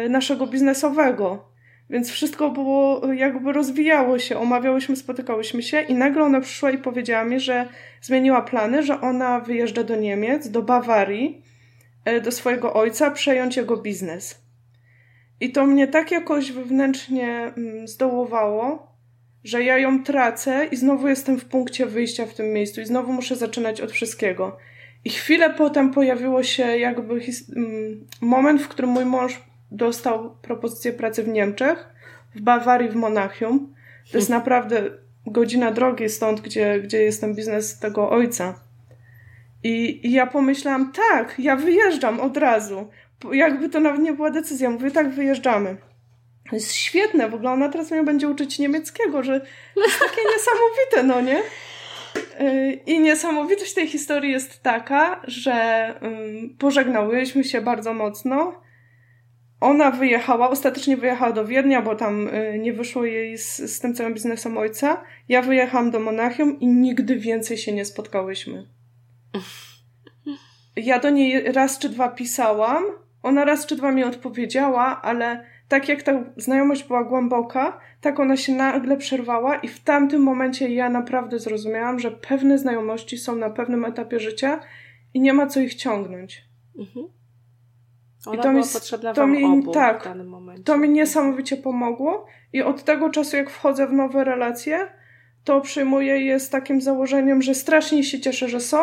naszego 0.09 0.47
biznesowego 0.47 1.53
więc 1.89 2.11
wszystko 2.11 2.51
było, 2.51 3.13
jakby 3.13 3.53
rozwijało 3.53 4.19
się, 4.19 4.37
omawiałyśmy, 4.37 4.95
spotykałyśmy 4.95 5.63
się 5.63 5.81
i 5.81 5.93
nagle 5.93 6.23
ona 6.23 6.41
przyszła 6.41 6.71
i 6.71 6.77
powiedziała 6.77 7.25
mi, 7.25 7.39
że 7.39 7.67
zmieniła 8.01 8.41
plany, 8.41 8.83
że 8.83 9.01
ona 9.01 9.39
wyjeżdża 9.39 9.83
do 9.83 9.95
Niemiec, 9.95 10.49
do 10.49 10.61
Bawarii, 10.61 11.41
e, 11.41 11.52
do 12.23 12.31
swojego 12.31 12.73
ojca, 12.73 13.11
przejąć 13.11 13.57
jego 13.57 13.77
biznes. 13.77 14.43
I 15.39 15.51
to 15.51 15.65
mnie 15.65 15.87
tak 15.87 16.11
jakoś 16.11 16.51
wewnętrznie 16.51 17.53
mm, 17.57 17.87
zdołowało, 17.87 18.93
że 19.43 19.63
ja 19.63 19.77
ją 19.77 20.03
tracę 20.03 20.67
i 20.71 20.75
znowu 20.75 21.07
jestem 21.07 21.39
w 21.39 21.45
punkcie 21.45 21.85
wyjścia 21.85 22.25
w 22.25 22.33
tym 22.33 22.53
miejscu 22.53 22.81
i 22.81 22.85
znowu 22.85 23.13
muszę 23.13 23.35
zaczynać 23.35 23.81
od 23.81 23.91
wszystkiego. 23.91 24.57
I 25.05 25.09
chwilę 25.09 25.49
potem 25.49 25.91
pojawiło 25.91 26.43
się 26.43 26.77
jakby 26.77 27.21
mm, 27.55 28.07
moment, 28.21 28.61
w 28.61 28.67
którym 28.67 28.91
mój 28.91 29.05
mąż 29.05 29.41
dostał 29.71 30.35
propozycję 30.41 30.93
pracy 30.93 31.23
w 31.23 31.27
Niemczech, 31.27 31.89
w 32.35 32.41
Bawarii, 32.41 32.89
w 32.89 32.95
Monachium. 32.95 33.73
To 34.11 34.17
jest 34.17 34.29
naprawdę 34.39 34.83
godzina 35.25 35.71
drogi 35.71 36.09
stąd, 36.09 36.41
gdzie, 36.41 36.79
gdzie 36.79 37.03
jest 37.03 37.21
ten 37.21 37.35
biznes 37.35 37.79
tego 37.79 38.09
ojca. 38.09 38.62
I, 39.63 40.07
I 40.07 40.11
ja 40.11 40.27
pomyślałam, 40.27 40.91
tak, 40.91 41.35
ja 41.39 41.55
wyjeżdżam 41.55 42.19
od 42.19 42.37
razu. 42.37 42.89
Jakby 43.31 43.69
to 43.69 43.79
nawet 43.79 44.01
nie 44.01 44.13
była 44.13 44.31
decyzja. 44.31 44.69
Mówię, 44.69 44.91
tak, 44.91 45.09
wyjeżdżamy. 45.09 45.77
To 46.49 46.55
jest 46.55 46.73
świetne, 46.73 47.29
w 47.29 47.33
ogóle 47.33 47.51
ona 47.51 47.69
teraz 47.69 47.91
mnie 47.91 48.03
będzie 48.03 48.29
uczyć 48.29 48.59
niemieckiego, 48.59 49.23
że 49.23 49.39
to 49.75 49.81
jest 49.81 49.99
takie 49.99 50.21
niesamowite, 50.33 51.03
no 51.03 51.21
nie? 51.21 51.41
Y, 52.41 52.79
I 52.85 52.99
niesamowitość 52.99 53.73
tej 53.73 53.87
historii 53.87 54.31
jest 54.31 54.63
taka, 54.63 55.21
że 55.27 55.87
pożegnałyśmy 56.59 57.43
się 57.43 57.61
bardzo 57.61 57.93
mocno. 57.93 58.63
Ona 59.59 59.91
wyjechała, 59.91 60.49
ostatecznie 60.49 60.97
wyjechała 60.97 61.31
do 61.31 61.45
Wiednia, 61.45 61.81
bo 61.81 61.95
tam 61.95 62.27
y, 62.27 62.59
nie 62.59 62.73
wyszło 62.73 63.05
jej 63.05 63.37
z, 63.37 63.57
z 63.57 63.79
tym 63.79 63.93
całym 63.93 64.13
biznesem 64.13 64.57
ojca. 64.57 65.03
Ja 65.29 65.41
wyjechałam 65.41 65.91
do 65.91 65.99
Monachium 65.99 66.59
i 66.59 66.67
nigdy 66.67 67.15
więcej 67.15 67.57
się 67.57 67.71
nie 67.71 67.85
spotkałyśmy. 67.85 68.67
Ja 70.75 70.99
do 70.99 71.09
niej 71.09 71.51
raz 71.51 71.79
czy 71.79 71.89
dwa 71.89 72.09
pisałam, 72.09 72.83
ona 73.23 73.45
raz 73.45 73.65
czy 73.65 73.75
dwa 73.75 73.91
mi 73.91 74.03
odpowiedziała, 74.03 75.01
ale 75.01 75.45
tak 75.67 75.89
jak 75.89 76.03
ta 76.03 76.23
znajomość 76.37 76.83
była 76.83 77.03
głęboka, 77.03 77.79
tak 78.01 78.19
ona 78.19 78.37
się 78.37 78.53
nagle 78.53 78.97
przerwała 78.97 79.55
i 79.55 79.67
w 79.67 79.83
tamtym 79.83 80.21
momencie 80.21 80.69
ja 80.69 80.89
naprawdę 80.89 81.39
zrozumiałam, 81.39 81.99
że 81.99 82.11
pewne 82.11 82.57
znajomości 82.57 83.17
są 83.17 83.35
na 83.35 83.49
pewnym 83.49 83.85
etapie 83.85 84.19
życia 84.19 84.59
i 85.13 85.21
nie 85.21 85.33
ma 85.33 85.47
co 85.47 85.59
ich 85.59 85.75
ciągnąć. 85.75 86.45
Mhm. 86.79 87.05
Ona 88.25 88.39
I 88.39 88.43
to 88.43 88.53
mi, 88.53 88.63
potrzebna 88.73 89.13
to 89.13 89.27
mi, 89.27 89.43
obu 89.43 89.71
tak, 89.71 90.01
w 90.01 90.03
danym 90.03 90.27
momencie. 90.27 90.63
To 90.63 90.77
mi 90.77 90.89
niesamowicie 90.89 91.57
pomogło 91.57 92.25
i 92.53 92.61
od 92.61 92.83
tego 92.83 93.09
czasu, 93.09 93.37
jak 93.37 93.49
wchodzę 93.49 93.87
w 93.87 93.93
nowe 93.93 94.23
relacje, 94.23 94.87
to 95.43 95.61
przyjmuję 95.61 96.25
je 96.25 96.39
z 96.39 96.49
takim 96.49 96.81
założeniem, 96.81 97.41
że 97.41 97.55
strasznie 97.55 98.03
się 98.03 98.19
cieszę, 98.19 98.49
że 98.49 98.59
są 98.59 98.77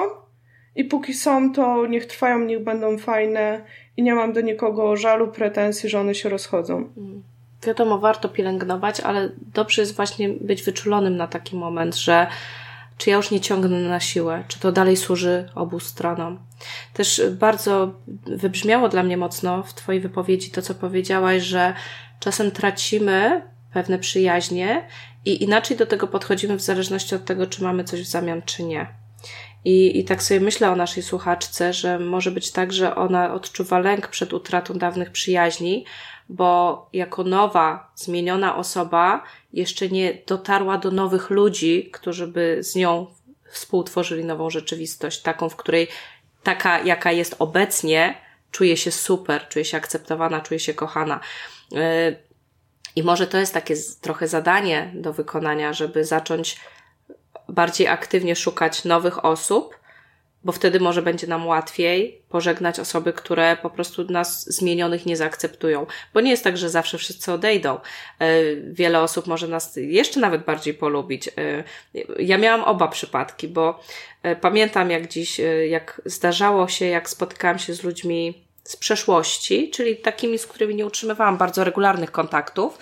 i 0.77 0.85
póki 0.85 1.15
są, 1.15 1.53
to 1.53 1.87
niech 1.87 2.07
trwają, 2.07 2.39
niech 2.39 2.65
będą 2.65 2.99
fajne 2.99 3.65
i 3.97 4.03
nie 4.03 4.15
mam 4.15 4.33
do 4.33 4.41
nikogo 4.41 4.97
żalu, 4.97 5.29
pretensji, 5.29 5.89
że 5.89 6.01
one 6.01 6.15
się 6.15 6.29
rozchodzą. 6.29 6.77
Mm. 6.77 7.23
Wiadomo, 7.67 7.99
warto 7.99 8.29
pielęgnować, 8.29 9.01
ale 9.01 9.31
dobrze 9.55 9.83
jest 9.83 9.97
właśnie 9.97 10.29
być 10.29 10.63
wyczulonym 10.63 11.17
na 11.17 11.27
taki 11.27 11.57
moment, 11.57 11.97
że 11.97 12.27
czy 12.99 13.11
ja 13.11 13.17
już 13.17 13.31
nie 13.31 13.41
ciągnę 13.41 13.81
na 13.81 14.01
siłę, 14.01 14.45
czy 14.49 14.61
to 14.61 14.73
dalej 14.73 14.97
służy 14.97 15.49
obu 15.55 15.81
stronom. 15.81 16.39
Też 16.93 17.23
bardzo 17.31 17.95
wybrzmiało 18.27 18.89
dla 18.89 19.03
mnie 19.03 19.17
mocno 19.17 19.63
w 19.63 19.75
Twojej 19.75 20.01
wypowiedzi 20.01 20.51
to, 20.51 20.63
co 20.63 20.75
powiedziałaś, 20.75 21.43
że 21.43 21.75
czasem 22.21 22.51
tracimy 22.51 23.43
pewne 23.73 23.99
przyjaźnie 23.99 24.87
i 25.25 25.43
inaczej 25.43 25.77
do 25.77 25.87
tego 25.87 26.07
podchodzimy 26.07 26.57
w 26.57 26.61
zależności 26.61 27.15
od 27.15 27.25
tego, 27.25 27.47
czy 27.47 27.63
mamy 27.63 27.85
coś 27.85 28.03
w 28.03 28.07
zamian, 28.07 28.43
czy 28.43 28.63
nie. 28.63 29.00
I, 29.65 29.99
I 29.99 30.05
tak 30.05 30.23
sobie 30.23 30.41
myślę 30.41 30.71
o 30.71 30.77
naszej 30.77 31.03
słuchaczce, 31.03 31.73
że 31.73 31.99
może 31.99 32.31
być 32.31 32.51
tak, 32.51 32.73
że 32.73 32.95
ona 32.95 33.35
odczuwa 33.35 33.79
lęk 33.79 34.09
przed 34.09 34.33
utratą 34.33 34.75
dawnych 34.75 35.11
przyjaźni, 35.11 35.85
bo 36.29 36.89
jako 36.93 37.25
nowa, 37.25 37.93
zmieniona 37.95 38.57
osoba 38.57 39.25
jeszcze 39.53 39.89
nie 39.89 40.19
dotarła 40.27 40.79
do 40.79 40.91
nowych 40.91 41.31
ludzi, 41.31 41.91
którzy 41.93 42.27
by 42.27 42.59
z 42.61 42.75
nią 42.75 43.07
współtworzyli 43.51 44.25
nową 44.25 44.51
rzeczywistość, 44.51 45.23
taką, 45.23 45.49
w 45.49 45.57
której 45.57 45.89
taka, 46.43 46.81
jaka 46.81 47.13
jest 47.13 47.37
obecnie, 47.39 48.15
czuje 48.51 48.77
się 48.77 48.91
super, 48.91 49.49
czuje 49.49 49.65
się 49.65 49.77
akceptowana, 49.77 50.41
czuje 50.41 50.61
się 50.61 50.75
kochana. 50.75 51.21
Yy, 51.73 51.81
I 52.97 53.03
może 53.03 53.27
to 53.27 53.39
jest 53.39 53.55
takie 53.55 53.75
trochę 54.01 54.29
zadanie 54.29 54.93
do 54.95 55.13
wykonania, 55.13 55.73
żeby 55.73 56.05
zacząć 56.05 56.57
bardziej 57.51 57.89
aktywnie 57.89 58.37
szukać 58.37 58.85
nowych 58.85 59.25
osób, 59.25 59.81
bo 60.45 60.53
wtedy 60.53 60.81
może 60.81 61.03
będzie 61.03 61.27
nam 61.27 61.47
łatwiej 61.47 62.23
pożegnać 62.29 62.81
osoby, 62.81 63.13
które 63.13 63.57
po 63.63 63.71
prostu 63.71 64.05
nas 64.05 64.55
zmienionych 64.55 65.07
nie 65.07 65.17
zaakceptują. 65.17 65.87
Bo 66.15 66.21
nie 66.21 66.31
jest 66.31 66.45
tak, 66.45 66.57
że 66.57 66.71
zawsze 66.71 66.99
wszyscy 66.99 67.33
odejdą. 67.33 67.79
E, 68.19 68.29
wiele 68.57 69.01
osób 69.01 69.27
może 69.27 69.49
nas 69.49 69.77
jeszcze 69.77 70.21
nawet 70.21 70.45
bardziej 70.45 70.75
polubić. 70.75 71.29
E, 71.29 71.65
ja 72.19 72.39
miałam 72.39 72.65
oba 72.65 72.89
przypadki, 72.89 73.49
bo 73.49 73.81
e, 74.23 74.37
pamiętam 74.37 74.91
jak 74.91 75.09
dziś, 75.09 75.41
jak 75.69 76.03
zdarzało 76.05 76.69
się, 76.69 76.87
jak 76.87 77.11
spotykałam 77.11 77.59
się 77.59 77.75
z 77.75 77.83
ludźmi 77.83 78.45
z 78.65 78.77
przeszłości, 78.77 79.71
czyli 79.71 79.97
takimi, 79.97 80.39
z 80.39 80.47
którymi 80.47 80.75
nie 80.75 80.87
utrzymywałam 80.87 81.37
bardzo 81.37 81.65
regularnych 81.65 82.13
kontaktów. 82.13 82.79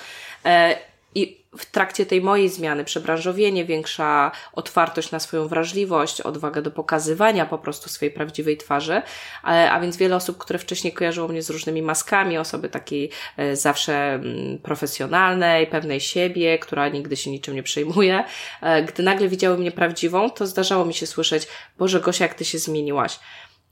I 1.14 1.44
w 1.58 1.66
trakcie 1.66 2.06
tej 2.06 2.22
mojej 2.22 2.48
zmiany, 2.48 2.84
przebranżowienie, 2.84 3.64
większa 3.64 4.32
otwartość 4.52 5.10
na 5.10 5.20
swoją 5.20 5.48
wrażliwość, 5.48 6.20
odwaga 6.20 6.62
do 6.62 6.70
pokazywania 6.70 7.46
po 7.46 7.58
prostu 7.58 7.88
swojej 7.88 8.14
prawdziwej 8.14 8.56
twarzy, 8.56 9.02
a 9.42 9.80
więc 9.80 9.96
wiele 9.96 10.16
osób, 10.16 10.38
które 10.38 10.58
wcześniej 10.58 10.92
kojarzyło 10.92 11.28
mnie 11.28 11.42
z 11.42 11.50
różnymi 11.50 11.82
maskami, 11.82 12.38
osoby 12.38 12.68
takiej 12.68 13.10
e, 13.36 13.56
zawsze 13.56 14.14
mm, 14.14 14.58
profesjonalnej, 14.58 15.66
pewnej 15.66 16.00
siebie, 16.00 16.58
która 16.58 16.88
nigdy 16.88 17.16
się 17.16 17.30
niczym 17.30 17.54
nie 17.54 17.62
przejmuje, 17.62 18.24
e, 18.60 18.82
gdy 18.82 19.02
nagle 19.02 19.28
widziały 19.28 19.58
mnie 19.58 19.70
prawdziwą, 19.70 20.30
to 20.30 20.46
zdarzało 20.46 20.84
mi 20.84 20.94
się 20.94 21.06
słyszeć, 21.06 21.48
Boże 21.78 22.00
Gosia, 22.00 22.24
jak 22.24 22.34
Ty 22.34 22.44
się 22.44 22.58
zmieniłaś. 22.58 23.20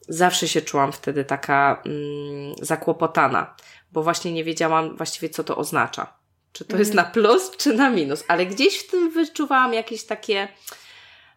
Zawsze 0.08 0.48
się 0.48 0.62
czułam 0.62 0.92
wtedy 0.92 1.24
taka 1.24 1.82
mm, 1.86 2.54
zakłopotana, 2.62 3.54
bo 3.92 4.02
właśnie 4.02 4.32
nie 4.32 4.44
wiedziałam 4.44 4.96
właściwie, 4.96 5.28
co 5.28 5.44
to 5.44 5.56
oznacza. 5.56 6.15
Czy 6.56 6.64
to 6.64 6.76
jest 6.76 6.94
na 6.94 7.04
plus, 7.04 7.50
czy 7.56 7.74
na 7.74 7.90
minus? 7.90 8.24
Ale 8.28 8.46
gdzieś 8.46 8.78
w 8.78 8.90
tym 8.90 9.10
wyczuwałam 9.10 9.74
jakieś 9.74 10.04
takie, 10.04 10.48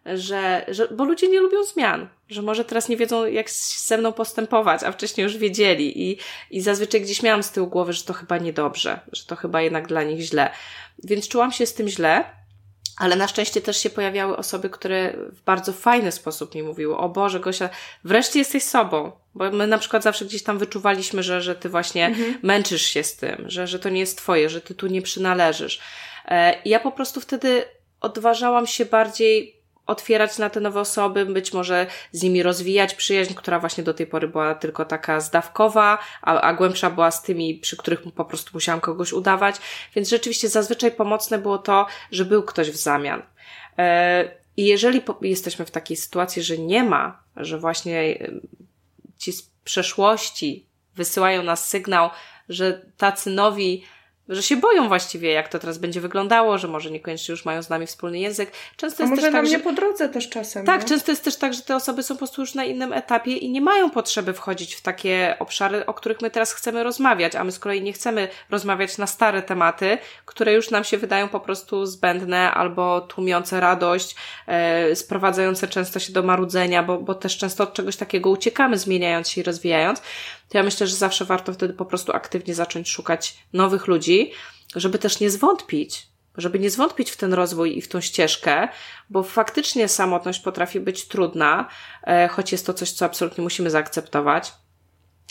że, 0.06 0.64
że, 0.68 0.88
bo 0.88 1.04
ludzie 1.04 1.28
nie 1.28 1.40
lubią 1.40 1.64
zmian, 1.64 2.08
że 2.28 2.42
może 2.42 2.64
teraz 2.64 2.88
nie 2.88 2.96
wiedzą, 2.96 3.26
jak 3.26 3.50
ze 3.50 3.98
mną 3.98 4.12
postępować, 4.12 4.82
a 4.82 4.92
wcześniej 4.92 5.24
już 5.24 5.36
wiedzieli 5.36 6.10
i, 6.10 6.18
i 6.50 6.60
zazwyczaj 6.60 7.00
gdzieś 7.00 7.22
miałam 7.22 7.42
z 7.42 7.50
tyłu 7.50 7.66
głowy, 7.66 7.92
że 7.92 8.02
to 8.02 8.12
chyba 8.12 8.38
niedobrze, 8.38 9.00
że 9.12 9.24
to 9.24 9.36
chyba 9.36 9.62
jednak 9.62 9.86
dla 9.88 10.02
nich 10.02 10.20
źle. 10.20 10.50
Więc 11.04 11.28
czułam 11.28 11.52
się 11.52 11.66
z 11.66 11.74
tym 11.74 11.88
źle, 11.88 12.24
ale 13.00 13.16
na 13.16 13.28
szczęście 13.28 13.60
też 13.60 13.76
się 13.76 13.90
pojawiały 13.90 14.36
osoby, 14.36 14.70
które 14.70 15.12
w 15.32 15.42
bardzo 15.42 15.72
fajny 15.72 16.12
sposób 16.12 16.54
mi 16.54 16.62
mówiły, 16.62 16.96
o 16.96 17.08
Boże, 17.08 17.40
Gosia, 17.40 17.68
wreszcie 18.04 18.38
jesteś 18.38 18.62
sobą. 18.62 19.12
Bo 19.34 19.50
my 19.50 19.66
na 19.66 19.78
przykład 19.78 20.02
zawsze 20.02 20.24
gdzieś 20.24 20.42
tam 20.42 20.58
wyczuwaliśmy, 20.58 21.22
że, 21.22 21.42
że 21.42 21.54
ty 21.54 21.68
właśnie 21.68 22.06
mhm. 22.06 22.38
męczysz 22.42 22.82
się 22.82 23.02
z 23.02 23.16
tym, 23.16 23.44
że, 23.46 23.66
że 23.66 23.78
to 23.78 23.88
nie 23.88 24.00
jest 24.00 24.18
twoje, 24.18 24.50
że 24.50 24.60
ty 24.60 24.74
tu 24.74 24.86
nie 24.86 25.02
przynależysz. 25.02 25.80
E, 26.28 26.54
ja 26.64 26.80
po 26.80 26.92
prostu 26.92 27.20
wtedy 27.20 27.64
odważałam 28.00 28.66
się 28.66 28.84
bardziej 28.84 29.59
otwierać 29.90 30.38
na 30.38 30.50
te 30.50 30.60
nowe 30.60 30.80
osoby, 30.80 31.26
być 31.26 31.52
może 31.52 31.86
z 32.12 32.22
nimi 32.22 32.42
rozwijać 32.42 32.94
przyjaźń, 32.94 33.34
która 33.34 33.60
właśnie 33.60 33.84
do 33.84 33.94
tej 33.94 34.06
pory 34.06 34.28
była 34.28 34.54
tylko 34.54 34.84
taka 34.84 35.20
zdawkowa, 35.20 35.98
a, 36.22 36.40
a 36.40 36.54
głębsza 36.54 36.90
była 36.90 37.10
z 37.10 37.22
tymi, 37.22 37.54
przy 37.54 37.76
których 37.76 38.02
po 38.02 38.24
prostu 38.24 38.50
musiałam 38.54 38.80
kogoś 38.80 39.12
udawać. 39.12 39.56
Więc 39.94 40.08
rzeczywiście 40.08 40.48
zazwyczaj 40.48 40.92
pomocne 40.92 41.38
było 41.38 41.58
to, 41.58 41.86
że 42.12 42.24
był 42.24 42.42
ktoś 42.42 42.70
w 42.70 42.76
zamian. 42.76 43.22
E, 43.78 44.30
I 44.56 44.66
jeżeli 44.66 45.02
jesteśmy 45.22 45.64
w 45.64 45.70
takiej 45.70 45.96
sytuacji, 45.96 46.42
że 46.42 46.58
nie 46.58 46.84
ma, 46.84 47.22
że 47.36 47.58
właśnie 47.58 48.00
e, 48.00 48.30
ci 49.18 49.32
z 49.32 49.50
przeszłości 49.64 50.66
wysyłają 50.96 51.42
nas 51.42 51.68
sygnał, 51.68 52.10
że 52.48 52.86
tacy 52.96 53.30
nowi 53.30 53.84
że 54.30 54.42
się 54.42 54.56
boją 54.56 54.88
właściwie, 54.88 55.32
jak 55.32 55.48
to 55.48 55.58
teraz 55.58 55.78
będzie 55.78 56.00
wyglądało, 56.00 56.58
że 56.58 56.68
może 56.68 56.90
niekoniecznie 56.90 57.32
już 57.32 57.44
mają 57.44 57.62
z 57.62 57.68
nami 57.68 57.86
wspólny 57.86 58.18
język. 58.18 58.52
Często 58.76 59.02
A 59.02 59.02
jest 59.02 59.10
może 59.10 59.22
też 59.22 59.32
nam 59.32 59.42
tak, 59.42 59.52
nie 59.52 59.58
że... 59.58 59.64
po 59.64 59.72
drodze 59.72 60.08
też 60.08 60.28
czasem. 60.28 60.66
Tak, 60.66 60.82
nie? 60.82 60.88
często 60.88 61.12
jest 61.12 61.24
też 61.24 61.36
tak, 61.36 61.54
że 61.54 61.62
te 61.62 61.76
osoby 61.76 62.02
są 62.02 62.14
po 62.14 62.18
prostu 62.18 62.40
już 62.40 62.54
na 62.54 62.64
innym 62.64 62.92
etapie 62.92 63.36
i 63.36 63.50
nie 63.50 63.60
mają 63.60 63.90
potrzeby 63.90 64.32
wchodzić 64.32 64.74
w 64.74 64.82
takie 64.82 65.36
obszary, 65.38 65.86
o 65.86 65.94
których 65.94 66.20
my 66.20 66.30
teraz 66.30 66.52
chcemy 66.52 66.82
rozmawiać, 66.82 67.34
a 67.34 67.44
my 67.44 67.52
z 67.52 67.58
kolei 67.58 67.82
nie 67.82 67.92
chcemy 67.92 68.28
rozmawiać 68.50 68.98
na 68.98 69.06
stare 69.06 69.42
tematy, 69.42 69.98
które 70.24 70.52
już 70.52 70.70
nam 70.70 70.84
się 70.84 70.98
wydają 70.98 71.28
po 71.28 71.40
prostu 71.40 71.86
zbędne 71.86 72.50
albo 72.50 73.00
tłumiące 73.00 73.60
radość, 73.60 74.16
e, 74.46 74.96
sprowadzające 74.96 75.68
często 75.68 75.98
się 75.98 76.12
do 76.12 76.22
marudzenia, 76.22 76.82
bo, 76.82 76.98
bo 76.98 77.14
też 77.14 77.38
często 77.38 77.64
od 77.64 77.72
czegoś 77.72 77.96
takiego 77.96 78.30
uciekamy, 78.30 78.78
zmieniając 78.78 79.28
się 79.28 79.40
i 79.40 79.44
rozwijając 79.44 80.02
to 80.50 80.58
ja 80.58 80.64
myślę, 80.64 80.86
że 80.86 80.96
zawsze 80.96 81.24
warto 81.24 81.52
wtedy 81.52 81.74
po 81.74 81.84
prostu 81.84 82.12
aktywnie 82.12 82.54
zacząć 82.54 82.90
szukać 82.90 83.38
nowych 83.52 83.86
ludzi, 83.86 84.32
żeby 84.76 84.98
też 84.98 85.20
nie 85.20 85.30
zwątpić, 85.30 86.06
żeby 86.36 86.58
nie 86.58 86.70
zwątpić 86.70 87.10
w 87.10 87.16
ten 87.16 87.34
rozwój 87.34 87.78
i 87.78 87.82
w 87.82 87.88
tą 87.88 88.00
ścieżkę, 88.00 88.68
bo 89.10 89.22
faktycznie 89.22 89.88
samotność 89.88 90.40
potrafi 90.40 90.80
być 90.80 91.08
trudna, 91.08 91.68
e, 92.06 92.28
choć 92.28 92.52
jest 92.52 92.66
to 92.66 92.74
coś, 92.74 92.92
co 92.92 93.04
absolutnie 93.04 93.44
musimy 93.44 93.70
zaakceptować. 93.70 94.52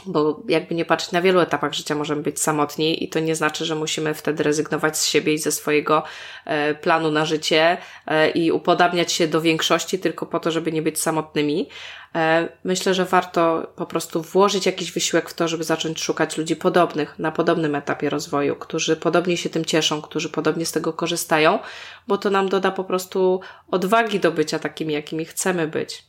Bo 0.06 0.44
jakby 0.48 0.76
nie 0.76 0.86
patrzeć, 0.86 1.12
na 1.12 1.22
wielu 1.22 1.40
etapach 1.40 1.74
życia 1.74 1.96
możemy 1.96 2.22
być 2.22 2.42
samotni 2.42 3.04
i 3.04 3.10
to 3.10 3.20
nie 3.20 3.36
znaczy, 3.36 3.66
że 3.66 3.76
musimy 3.76 4.14
wtedy 4.14 4.44
rezygnować 4.44 4.98
z 4.98 5.06
siebie 5.06 5.34
i 5.34 5.38
ze 5.38 5.52
swojego 5.52 6.04
e, 6.46 6.76
planu 6.76 7.12
na 7.12 7.26
życie 7.26 7.78
e, 8.08 8.30
i 8.30 8.52
upodabniać 8.52 9.12
się 9.12 9.28
do 9.28 9.42
większości 9.42 10.00
tylko 10.00 10.26
po 10.26 10.40
to, 10.40 10.52
żeby 10.52 10.72
nie 10.72 10.82
być 10.82 11.00
samotnymi. 11.00 11.70
E, 12.16 12.50
myślę, 12.64 12.94
że 12.94 13.06
warto 13.06 13.74
po 13.76 13.86
prostu 13.86 14.22
włożyć 14.22 14.66
jakiś 14.66 14.92
wysiłek 14.92 15.30
w 15.30 15.34
to, 15.34 15.48
żeby 15.48 15.64
zacząć 15.64 16.02
szukać 16.02 16.38
ludzi 16.38 16.56
podobnych, 16.56 17.20
na 17.20 17.32
podobnym 17.32 17.76
etapie 17.76 18.10
rozwoju, 18.10 18.56
którzy 18.56 18.96
podobnie 18.96 19.38
się 19.38 19.50
tym 19.50 19.66
cieszą, 19.66 20.02
którzy 20.02 20.30
podobnie 20.30 20.66
z 20.66 20.72
tego 20.72 20.94
korzystają, 20.94 21.60
bo 22.08 22.18
to 22.18 22.30
nam 22.30 22.50
doda 22.50 22.72
po 22.72 22.84
prostu 22.84 23.42
odwagi 23.72 24.20
do 24.20 24.32
bycia 24.32 24.60
takimi, 24.60 24.94
jakimi 24.94 25.26
chcemy 25.26 25.68
być. 25.68 26.04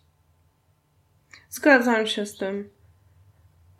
Zgadzam 1.50 2.06
się 2.06 2.26
z 2.26 2.36
tym. 2.36 2.79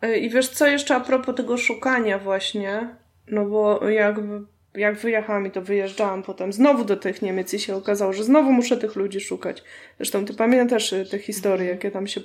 E, 0.01 0.17
I 0.17 0.29
wiesz 0.29 0.49
co 0.49 0.67
jeszcze 0.67 0.95
a 0.95 0.99
propos 0.99 1.35
tego 1.35 1.57
szukania 1.57 2.19
właśnie, 2.19 2.95
no 3.27 3.45
bo 3.45 3.89
jak, 3.89 4.15
jak 4.75 4.97
wyjechałam 4.97 5.47
i 5.47 5.51
to 5.51 5.61
wyjeżdżałam 5.61 6.23
potem 6.23 6.53
znowu 6.53 6.85
do 6.85 6.97
tych 6.97 7.21
Niemiec 7.21 7.53
i 7.53 7.59
się 7.59 7.75
okazało, 7.75 8.13
że 8.13 8.23
znowu 8.23 8.51
muszę 8.51 8.77
tych 8.77 8.95
ludzi 8.95 9.19
szukać. 9.19 9.63
Zresztą 9.97 10.25
ty 10.25 10.33
pamiętasz 10.33 10.93
e, 10.93 11.05
te 11.05 11.19
historie, 11.19 11.69
jakie 11.69 11.91
tam 11.91 12.07
się 12.07 12.21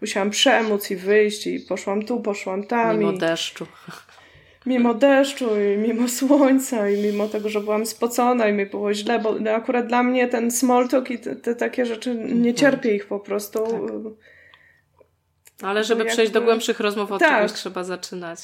musiałam 0.00 0.30
przeemóc 0.30 0.90
i 0.90 0.96
wyjść 0.96 1.46
i 1.46 1.60
poszłam 1.60 2.04
tu, 2.04 2.20
poszłam 2.20 2.64
tam. 2.64 2.98
Mimo 2.98 3.12
i... 3.12 3.18
deszczu. 3.18 3.66
Mimo 4.66 4.94
deszczu 4.94 5.60
i 5.60 5.78
mimo 5.78 6.08
słońca 6.08 6.90
i 6.90 7.02
mimo 7.02 7.28
tego, 7.28 7.48
że 7.48 7.60
byłam 7.60 7.86
spocona 7.86 8.48
i 8.48 8.52
mi 8.52 8.66
było 8.66 8.94
źle, 8.94 9.18
bo 9.18 9.36
akurat 9.54 9.86
dla 9.86 10.02
mnie 10.02 10.28
ten 10.28 10.50
small 10.50 10.88
talk 10.88 11.10
i 11.10 11.18
te, 11.18 11.36
te 11.36 11.54
takie 11.54 11.86
rzeczy, 11.86 12.14
nie 12.14 12.24
mhm. 12.24 12.54
cierpię 12.54 12.94
ich 12.94 13.06
po 13.06 13.20
prostu. 13.20 13.58
Tak 13.58 14.28
ale 15.62 15.84
żeby 15.84 15.98
jakby... 15.98 16.12
przejść 16.12 16.32
do 16.32 16.42
głębszych 16.42 16.80
rozmów, 16.80 17.12
od 17.12 17.20
tak. 17.20 17.30
czegoś 17.30 17.52
trzeba 17.52 17.84
zaczynać. 17.84 18.40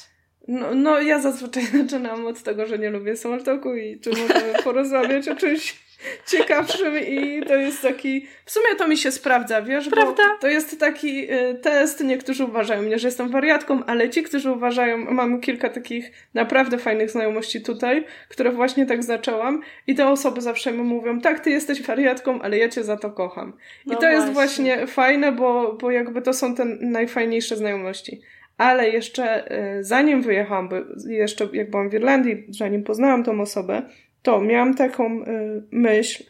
No, 0.49 0.75
no, 0.75 1.01
ja 1.01 1.21
zazwyczaj 1.21 1.67
zaczynam 1.83 2.27
od 2.27 2.43
tego, 2.43 2.67
że 2.67 2.79
nie 2.79 2.91
lubię 2.91 3.17
smalltalku 3.17 3.75
i 3.75 4.01
czy 4.01 4.11
możemy 4.11 4.55
porozmawiać 4.65 5.29
o 5.29 5.37
czymś 5.37 5.84
ciekawszym 6.27 6.99
i 6.99 7.43
to 7.47 7.57
jest 7.57 7.83
taki... 7.83 8.27
W 8.45 8.51
sumie 8.51 8.67
to 8.79 8.89
mi 8.89 8.97
się 8.97 9.11
sprawdza, 9.11 9.63
wiesz? 9.63 9.89
Prawda? 9.89 10.23
Bo 10.33 10.39
to 10.41 10.49
jest 10.49 10.81
taki 10.81 11.33
y, 11.33 11.55
test, 11.63 12.05
niektórzy 12.05 12.45
uważają 12.45 12.83
mnie, 12.83 12.99
że 12.99 13.09
jestem 13.09 13.29
wariatką, 13.29 13.85
ale 13.85 14.11
ci, 14.11 14.23
którzy 14.23 14.53
uważają... 14.53 14.99
Mam 14.99 15.41
kilka 15.41 15.69
takich 15.69 16.13
naprawdę 16.35 16.79
fajnych 16.79 17.11
znajomości 17.11 17.63
tutaj, 17.63 18.05
które 18.29 18.53
właśnie 18.53 18.87
tak 18.87 19.05
zaczęłam 19.05 19.63
i 19.87 19.95
te 19.95 20.09
osoby 20.09 20.41
zawsze 20.41 20.73
mi 20.73 20.83
mówią, 20.83 21.21
tak, 21.21 21.41
ty 21.41 21.51
jesteś 21.51 21.83
wariatką, 21.83 22.43
ale 22.43 22.59
ja 22.59 22.69
cię 22.69 22.85
za 22.85 22.97
to 22.97 23.11
kocham. 23.11 23.53
I 23.87 23.91
no 23.91 23.95
to 23.95 24.01
właśnie. 24.01 24.19
jest 24.19 24.33
właśnie 24.33 24.87
fajne, 24.87 25.33
bo, 25.33 25.73
bo 25.81 25.91
jakby 25.91 26.23
to 26.23 26.33
są 26.33 26.55
te 26.55 26.65
najfajniejsze 26.65 27.57
znajomości. 27.57 28.21
Ale 28.59 28.91
jeszcze 28.91 29.53
y, 29.79 29.85
zanim 29.85 30.23
wyjechałam, 30.23 30.69
bo 30.69 30.77
jeszcze 31.09 31.49
jak 31.53 31.71
byłam 31.71 31.91
w 31.91 31.95
Irlandii, 31.95 32.45
zanim 32.49 32.85
poznałam 32.85 33.25
tą 33.25 33.41
osobę, 33.41 33.83
to 34.25 34.41
miałam 34.41 34.75
taką 34.75 35.23
y, 35.23 35.63
myśl, 35.71 36.25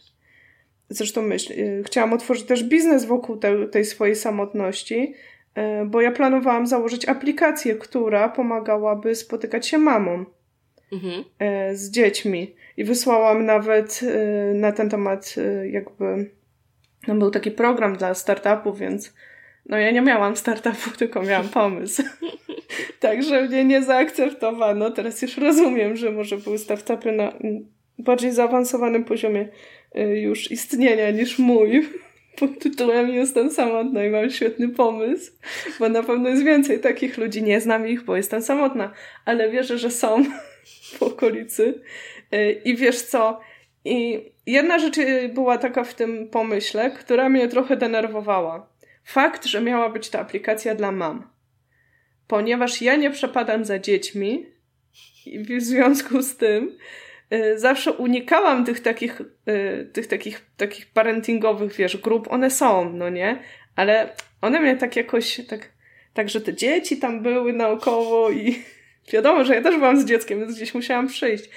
zresztą 0.88 1.22
myśl, 1.22 1.52
y, 1.52 1.82
chciałam 1.86 2.12
otworzyć 2.12 2.44
też 2.44 2.64
biznes 2.64 3.04
wokół 3.04 3.36
te, 3.36 3.68
tej 3.68 3.84
swojej 3.84 4.16
samotności, 4.16 5.14
y, 5.58 5.86
bo 5.86 6.00
ja 6.00 6.12
planowałam 6.12 6.66
założyć 6.66 7.08
aplikację, 7.08 7.74
która 7.74 8.28
pomagałaby 8.28 9.14
spotykać 9.14 9.68
się 9.68 9.78
mamom 9.78 10.26
mhm. 10.92 11.24
z 11.76 11.90
dziećmi. 11.90 12.54
I 12.76 12.84
wysłałam 12.84 13.46
nawet 13.46 14.00
na 14.54 14.72
ten 14.72 14.90
temat 14.90 15.34
jakby, 15.70 16.30
no 17.08 17.14
był 17.14 17.30
taki 17.30 17.50
program 17.50 17.96
dla 17.96 18.14
startupów, 18.14 18.78
więc 18.78 19.14
no 19.66 19.78
ja 19.78 19.90
nie 19.90 20.00
miałam 20.00 20.36
startupu, 20.36 20.90
tylko 20.98 21.22
miałam 21.22 21.48
pomysł. 21.48 22.02
Także 23.00 23.42
mnie 23.42 23.64
nie 23.64 23.82
zaakceptowano. 23.82 24.90
Teraz 24.90 25.22
już 25.22 25.38
rozumiem, 25.38 25.96
że 25.96 26.10
może 26.10 26.36
były 26.36 26.58
startupy 26.58 27.12
na 27.12 27.32
bardziej 27.98 28.32
zaawansowanym 28.32 29.04
poziomie 29.04 29.48
y, 29.96 30.00
już 30.00 30.50
istnienia 30.50 31.10
niż 31.10 31.38
mój. 31.38 31.88
Pod 32.38 32.58
tytułem 32.58 33.10
Jestem 33.10 33.50
samotna 33.50 34.04
i 34.04 34.10
mam 34.10 34.30
świetny 34.30 34.68
pomysł, 34.68 35.32
bo 35.78 35.88
na 35.88 36.02
pewno 36.02 36.28
jest 36.28 36.44
więcej 36.44 36.80
takich 36.80 37.18
ludzi. 37.18 37.42
Nie 37.42 37.60
znam 37.60 37.88
ich, 37.88 38.04
bo 38.04 38.16
jestem 38.16 38.42
samotna, 38.42 38.92
ale 39.24 39.50
wierzę, 39.50 39.78
że 39.78 39.90
są 39.90 40.24
w 40.98 41.02
okolicy. 41.02 41.82
Y, 42.34 42.62
I 42.64 42.76
wiesz 42.76 43.02
co? 43.02 43.40
I 43.84 44.20
jedna 44.46 44.78
rzecz 44.78 44.98
y, 44.98 45.30
była 45.34 45.58
taka 45.58 45.84
w 45.84 45.94
tym 45.94 46.28
pomyśle, 46.28 46.90
która 46.90 47.28
mnie 47.28 47.48
trochę 47.48 47.76
denerwowała. 47.76 48.66
Fakt, 49.04 49.44
że 49.44 49.60
miała 49.60 49.88
być 49.88 50.10
ta 50.10 50.20
aplikacja 50.20 50.74
dla 50.74 50.92
mam. 50.92 51.30
Ponieważ 52.26 52.82
ja 52.82 52.96
nie 52.96 53.10
przepadam 53.10 53.64
za 53.64 53.78
dziećmi 53.78 54.46
i 55.26 55.38
w 55.38 55.62
związku 55.62 56.22
z 56.22 56.36
tym 56.36 56.76
zawsze 57.56 57.92
unikałam 57.92 58.64
tych 58.64 58.80
takich, 58.80 59.20
y, 59.48 59.90
tych 59.92 60.06
takich, 60.06 60.46
takich 60.56 60.86
parentingowych, 60.86 61.72
wiesz, 61.72 61.96
grup. 61.96 62.32
One 62.32 62.50
są, 62.50 62.92
no 62.92 63.10
nie? 63.10 63.38
Ale 63.76 64.08
one 64.40 64.60
mnie 64.60 64.76
tak 64.76 64.96
jakoś, 64.96 65.40
tak, 65.48 65.68
tak, 66.14 66.28
że 66.28 66.40
te 66.40 66.54
dzieci 66.54 66.96
tam 66.96 67.22
były 67.22 67.52
naokoło 67.52 68.30
i 68.30 68.62
wiadomo, 69.12 69.44
że 69.44 69.54
ja 69.54 69.62
też 69.62 69.76
byłam 69.76 70.00
z 70.00 70.04
dzieckiem, 70.04 70.40
więc 70.40 70.56
gdzieś 70.56 70.74
musiałam 70.74 71.06
przyjść. 71.06 71.50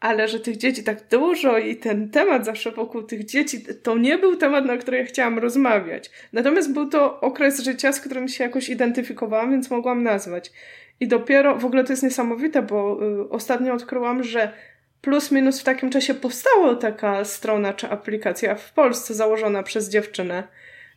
Ale 0.00 0.28
że 0.28 0.40
tych 0.40 0.56
dzieci 0.56 0.84
tak 0.84 1.08
dużo 1.08 1.58
i 1.58 1.76
ten 1.76 2.10
temat 2.10 2.44
zawsze 2.44 2.70
wokół 2.70 3.02
tych 3.02 3.24
dzieci, 3.24 3.64
to 3.82 3.98
nie 3.98 4.18
był 4.18 4.36
temat, 4.36 4.64
na 4.64 4.76
który 4.76 4.98
ja 4.98 5.04
chciałam 5.04 5.38
rozmawiać. 5.38 6.10
Natomiast 6.32 6.72
był 6.72 6.88
to 6.88 7.20
okres 7.20 7.60
życia, 7.60 7.92
z 7.92 8.00
którym 8.00 8.28
się 8.28 8.44
jakoś 8.44 8.68
identyfikowałam, 8.68 9.50
więc 9.50 9.70
mogłam 9.70 10.02
nazwać. 10.02 10.52
I 11.00 11.08
dopiero, 11.08 11.56
w 11.56 11.64
ogóle 11.64 11.84
to 11.84 11.92
jest 11.92 12.02
niesamowite, 12.02 12.62
bo 12.62 12.98
y, 13.02 13.28
ostatnio 13.28 13.74
odkryłam, 13.74 14.22
że 14.22 14.52
plus 15.04 15.30
minus 15.30 15.60
w 15.60 15.64
takim 15.64 15.90
czasie 15.90 16.14
powstała 16.14 16.74
taka 16.74 17.24
strona 17.24 17.72
czy 17.72 17.90
aplikacja 17.90 18.54
w 18.54 18.72
Polsce 18.72 19.14
założona 19.14 19.62
przez 19.62 19.88
dziewczynę. 19.88 20.48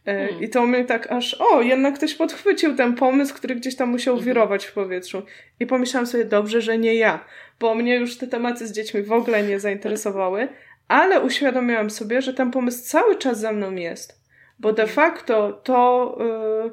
E, 0.05 0.27
hmm. 0.27 0.43
I 0.43 0.49
to 0.49 0.65
mnie 0.65 0.85
tak 0.85 1.11
aż, 1.11 1.33
o, 1.33 1.61
jednak 1.61 1.95
ktoś 1.95 2.13
podchwycił 2.13 2.75
ten 2.75 2.95
pomysł, 2.95 3.35
który 3.35 3.55
gdzieś 3.55 3.75
tam 3.75 3.89
musiał 3.89 4.15
hmm. 4.15 4.25
wirować 4.25 4.65
w 4.65 4.73
powietrzu. 4.73 5.23
I 5.59 5.65
pomyślałam 5.65 6.07
sobie, 6.07 6.25
dobrze, 6.25 6.61
że 6.61 6.77
nie 6.77 6.95
ja, 6.95 7.25
bo 7.59 7.75
mnie 7.75 7.95
już 7.95 8.17
te 8.17 8.27
tematy 8.27 8.67
z 8.67 8.71
dziećmi 8.71 9.01
w 9.01 9.11
ogóle 9.11 9.43
nie 9.43 9.59
zainteresowały, 9.59 10.47
ale 10.87 11.21
uświadomiłam 11.21 11.89
sobie, 11.89 12.21
że 12.21 12.33
ten 12.33 12.51
pomysł 12.51 12.83
cały 12.83 13.15
czas 13.15 13.39
za 13.39 13.51
mną 13.51 13.75
jest. 13.75 14.21
Bo 14.59 14.73
de 14.73 14.87
hmm. 14.87 14.95
facto 14.95 15.51
to, 15.63 16.17
yy, 16.65 16.71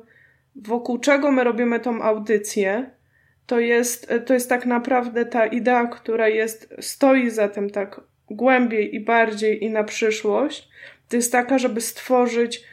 wokół 0.57 0.99
czego 0.99 1.33
my 1.33 1.45
robimy 1.45 1.81
tą 1.81 2.03
audycję, 2.03 2.91
to 3.47 3.61
jest, 3.61 4.13
to 4.27 4.35
jest 4.35 4.49
tak 4.49 4.67
naprawdę 4.67 5.25
ta 5.25 5.47
idea, 5.47 5.87
która 5.87 6.29
jest, 6.29 6.75
stoi 6.81 7.31
za 7.31 7.49
tym 7.49 7.71
tak 7.71 8.01
głębiej 8.31 8.95
i 8.95 9.01
bardziej 9.01 9.65
i 9.65 9.71
na 9.71 9.85
przyszłość, 9.85 10.69
to 11.09 11.17
jest 11.17 11.33
taka, 11.33 11.59
żeby 11.59 11.81
stworzyć, 11.81 12.65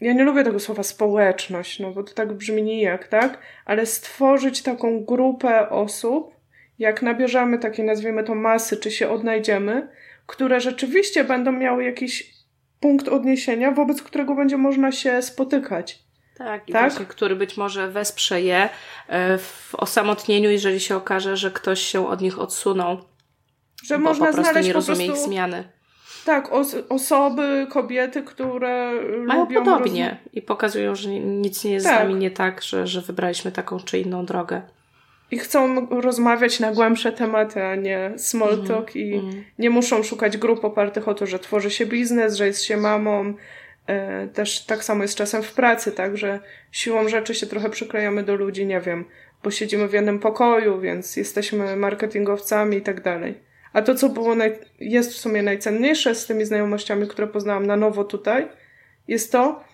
ja 0.00 0.12
nie 0.12 0.24
lubię 0.24 0.44
tego 0.44 0.60
słowa 0.60 0.82
społeczność, 0.82 1.80
no 1.80 1.92
bo 1.92 2.02
to 2.02 2.14
tak 2.14 2.32
brzmi 2.32 2.62
nijak, 2.62 3.08
tak? 3.08 3.38
Ale 3.64 3.86
stworzyć 3.86 4.62
taką 4.62 5.04
grupę 5.04 5.70
osób, 5.70 6.34
jak 6.78 7.02
nabierzemy 7.02 7.58
takie, 7.58 7.84
nazwijmy 7.84 8.24
to 8.24 8.34
masy, 8.34 8.76
czy 8.76 8.90
się 8.90 9.08
odnajdziemy, 9.08 9.88
które 10.26 10.60
rzeczywiście 10.60 11.24
będą 11.24 11.52
miały 11.52 11.84
jakiś 11.84 12.34
punkt 12.80 13.08
odniesienia, 13.08 13.70
wobec 13.70 14.02
którego 14.02 14.34
będzie 14.34 14.56
można 14.56 14.92
się 14.92 15.22
spotykać. 15.22 16.09
Tak, 16.44 16.68
i 16.68 16.72
tak? 16.72 16.90
Właśnie, 16.90 17.06
który 17.06 17.36
być 17.36 17.56
może 17.56 17.88
wesprze 17.88 18.42
je 18.42 18.68
e, 19.08 19.38
w 19.38 19.74
osamotnieniu, 19.74 20.50
jeżeli 20.50 20.80
się 20.80 20.96
okaże, 20.96 21.36
że 21.36 21.50
ktoś 21.50 21.80
się 21.80 22.08
od 22.08 22.20
nich 22.20 22.38
odsunął. 22.38 22.98
Że 23.84 23.98
bo 23.98 24.04
można 24.04 24.26
po 24.26 24.32
prostu 24.32 24.50
znaleźć 24.50 24.66
nie 24.66 24.72
rozumie 24.72 25.06
prostu... 25.06 25.22
ich 25.22 25.28
zmiany. 25.28 25.64
Tak, 26.24 26.52
os 26.52 26.76
osoby, 26.88 27.66
kobiety, 27.70 28.22
które 28.22 28.92
Mają 29.26 29.40
lubią 29.40 29.64
podobnie 29.64 30.16
i 30.32 30.42
pokazują, 30.42 30.94
że 30.94 31.10
nic 31.10 31.64
nie 31.64 31.72
jest 31.72 31.86
tak. 31.86 31.96
z 31.96 32.02
nami 32.02 32.14
nie 32.14 32.30
tak, 32.30 32.62
że, 32.62 32.86
że 32.86 33.00
wybraliśmy 33.00 33.52
taką 33.52 33.80
czy 33.80 33.98
inną 33.98 34.26
drogę. 34.26 34.62
I 35.30 35.38
chcą 35.38 35.86
rozmawiać 35.90 36.60
na 36.60 36.72
głębsze 36.72 37.12
tematy, 37.12 37.64
a 37.64 37.74
nie 37.74 38.12
small 38.16 38.50
mhm, 38.50 38.68
talk 38.68 38.96
mm, 38.96 39.08
i 39.08 39.14
mm. 39.14 39.44
nie 39.58 39.70
muszą 39.70 40.02
szukać 40.02 40.36
grup 40.36 40.64
opartych 40.64 41.08
o 41.08 41.14
to, 41.14 41.26
że 41.26 41.38
tworzy 41.38 41.70
się 41.70 41.86
biznes, 41.86 42.36
że 42.36 42.46
jest 42.46 42.64
się 42.64 42.76
mamą, 42.76 43.34
też 44.32 44.64
tak 44.64 44.84
samo 44.84 45.02
jest 45.02 45.14
czasem 45.14 45.42
w 45.42 45.52
pracy, 45.52 45.92
tak, 45.92 46.16
że 46.16 46.40
siłą 46.72 47.08
rzeczy 47.08 47.34
się 47.34 47.46
trochę 47.46 47.70
przyklejamy 47.70 48.22
do 48.22 48.34
ludzi, 48.34 48.66
nie 48.66 48.80
wiem, 48.80 49.04
bo 49.42 49.50
siedzimy 49.50 49.88
w 49.88 49.92
jednym 49.92 50.18
pokoju, 50.18 50.80
więc 50.80 51.16
jesteśmy 51.16 51.76
marketingowcami 51.76 52.76
i 52.76 52.82
tak 52.82 53.00
dalej. 53.00 53.34
A 53.72 53.82
to, 53.82 53.94
co 53.94 54.08
było 54.08 54.34
naj... 54.34 54.58
jest 54.80 55.12
w 55.12 55.16
sumie 55.16 55.42
najcenniejsze 55.42 56.14
z 56.14 56.26
tymi 56.26 56.44
znajomościami, 56.44 57.08
które 57.08 57.26
poznałam 57.26 57.66
na 57.66 57.76
nowo 57.76 58.04
tutaj, 58.04 58.48
jest 59.08 59.32
to, 59.32 59.64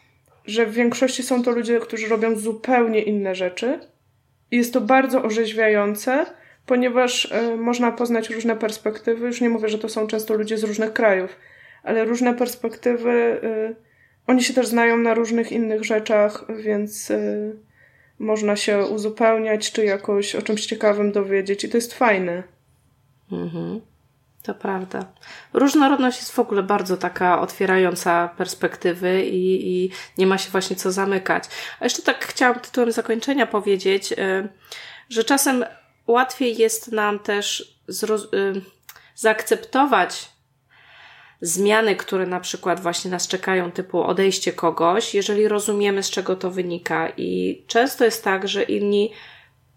że 0.45 0.67
w 0.67 0.73
większości 0.73 1.23
są 1.23 1.43
to 1.43 1.51
ludzie, 1.51 1.81
którzy 1.81 2.09
robią 2.09 2.37
zupełnie 2.37 3.03
inne 3.03 3.35
rzeczy. 3.35 3.81
I 4.51 4.57
jest 4.57 4.73
to 4.73 4.81
bardzo 4.81 5.23
orzeźwiające, 5.23 6.27
ponieważ 6.67 7.25
y, 7.25 7.57
można 7.57 7.93
poznać 7.93 8.31
różne 8.31 8.57
perspektywy. 8.57 9.27
Już 9.27 9.41
nie 9.41 9.49
mówię, 9.49 9.69
że 9.69 9.79
to 9.79 9.89
są 9.89 10.07
często 10.07 10.35
ludzie 10.35 10.59
z 10.59 10.65
różnych 10.65 10.93
krajów, 10.93 11.37
ale 11.83 12.05
różne 12.05 12.35
perspektywy 12.35 13.11
y, 13.11 13.86
oni 14.27 14.45
się 14.45 14.55
też 14.55 14.67
znają 14.67 14.97
na 14.97 15.15
różnych 15.15 15.53
innych 15.53 15.85
rzeczach, 15.85 16.45
więc, 16.63 17.11
y, 17.11 17.57
można 18.19 18.57
się 18.57 18.79
uzupełniać, 18.79 19.73
czy 19.73 19.85
jakoś 19.85 20.35
o 20.35 20.43
czymś 20.43 20.67
ciekawym 20.67 21.13
dowiedzieć 21.13 21.65
i 21.65 21.69
to 21.69 21.77
jest 21.77 21.95
fajne. 21.95 22.43
Mhm. 23.33 23.81
To 24.43 24.55
prawda. 24.55 25.13
Różnorodność 25.53 26.19
jest 26.19 26.33
w 26.33 26.39
ogóle 26.39 26.63
bardzo 26.63 26.97
taka 26.97 27.41
otwierająca 27.41 28.29
perspektywy 28.37 29.27
i, 29.27 29.69
i 29.69 29.91
nie 30.19 30.27
ma 30.27 30.39
się 30.39 30.51
właśnie 30.51 30.77
co 30.77 30.93
zamykać. 30.93 31.45
A 31.81 31.85
jeszcze 31.85 32.03
tak 32.03 32.25
chciałam 32.25 32.61
tytułem 32.61 32.93
zakończenia 32.93 33.47
powiedzieć, 33.47 34.13
y, 34.13 34.49
że 35.09 35.25
czasem 35.25 35.65
łatwiej 36.07 36.57
jest 36.57 36.93
nam 36.93 37.19
też 37.19 37.77
y, 38.35 38.61
zaakceptować 39.15 40.36
zmiany, 41.41 41.97
które 41.97 42.27
na 42.27 42.41
przykład 42.41 42.81
właśnie 42.81 43.11
nas 43.11 43.29
czekają, 43.29 43.73
typu 43.73 44.03
odejście 44.03 44.53
kogoś, 44.53 45.15
jeżeli 45.15 45.49
rozumiemy, 45.49 46.03
z 46.03 46.11
czego 46.11 46.37
to 46.37 46.51
wynika. 46.51 47.13
I 47.17 47.63
często 47.67 48.05
jest 48.05 48.25
tak, 48.25 48.49
że 48.49 48.63
inni 48.63 49.13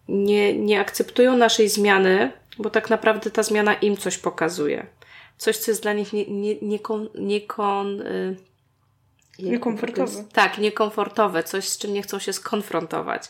nie, 0.07 0.53
nie 0.53 0.79
akceptują 0.79 1.37
naszej 1.37 1.69
zmiany, 1.69 2.31
bo 2.57 2.69
tak 2.69 2.89
naprawdę 2.89 3.31
ta 3.31 3.43
zmiana 3.43 3.73
im 3.73 3.97
coś 3.97 4.17
pokazuje. 4.17 4.87
Coś, 5.37 5.57
co 5.57 5.71
jest 5.71 5.83
dla 5.83 5.93
nich 5.93 6.13
nie, 6.13 6.25
nie, 6.25 6.55
nie, 6.61 6.79
nie 7.15 7.39
y, 8.01 8.35
Niekomfortowe. 9.43 10.23
Tak, 10.33 10.57
niekomfortowe, 10.57 11.43
coś 11.43 11.67
z 11.67 11.77
czym 11.77 11.93
nie 11.93 12.01
chcą 12.01 12.19
się 12.19 12.33
skonfrontować. 12.33 13.29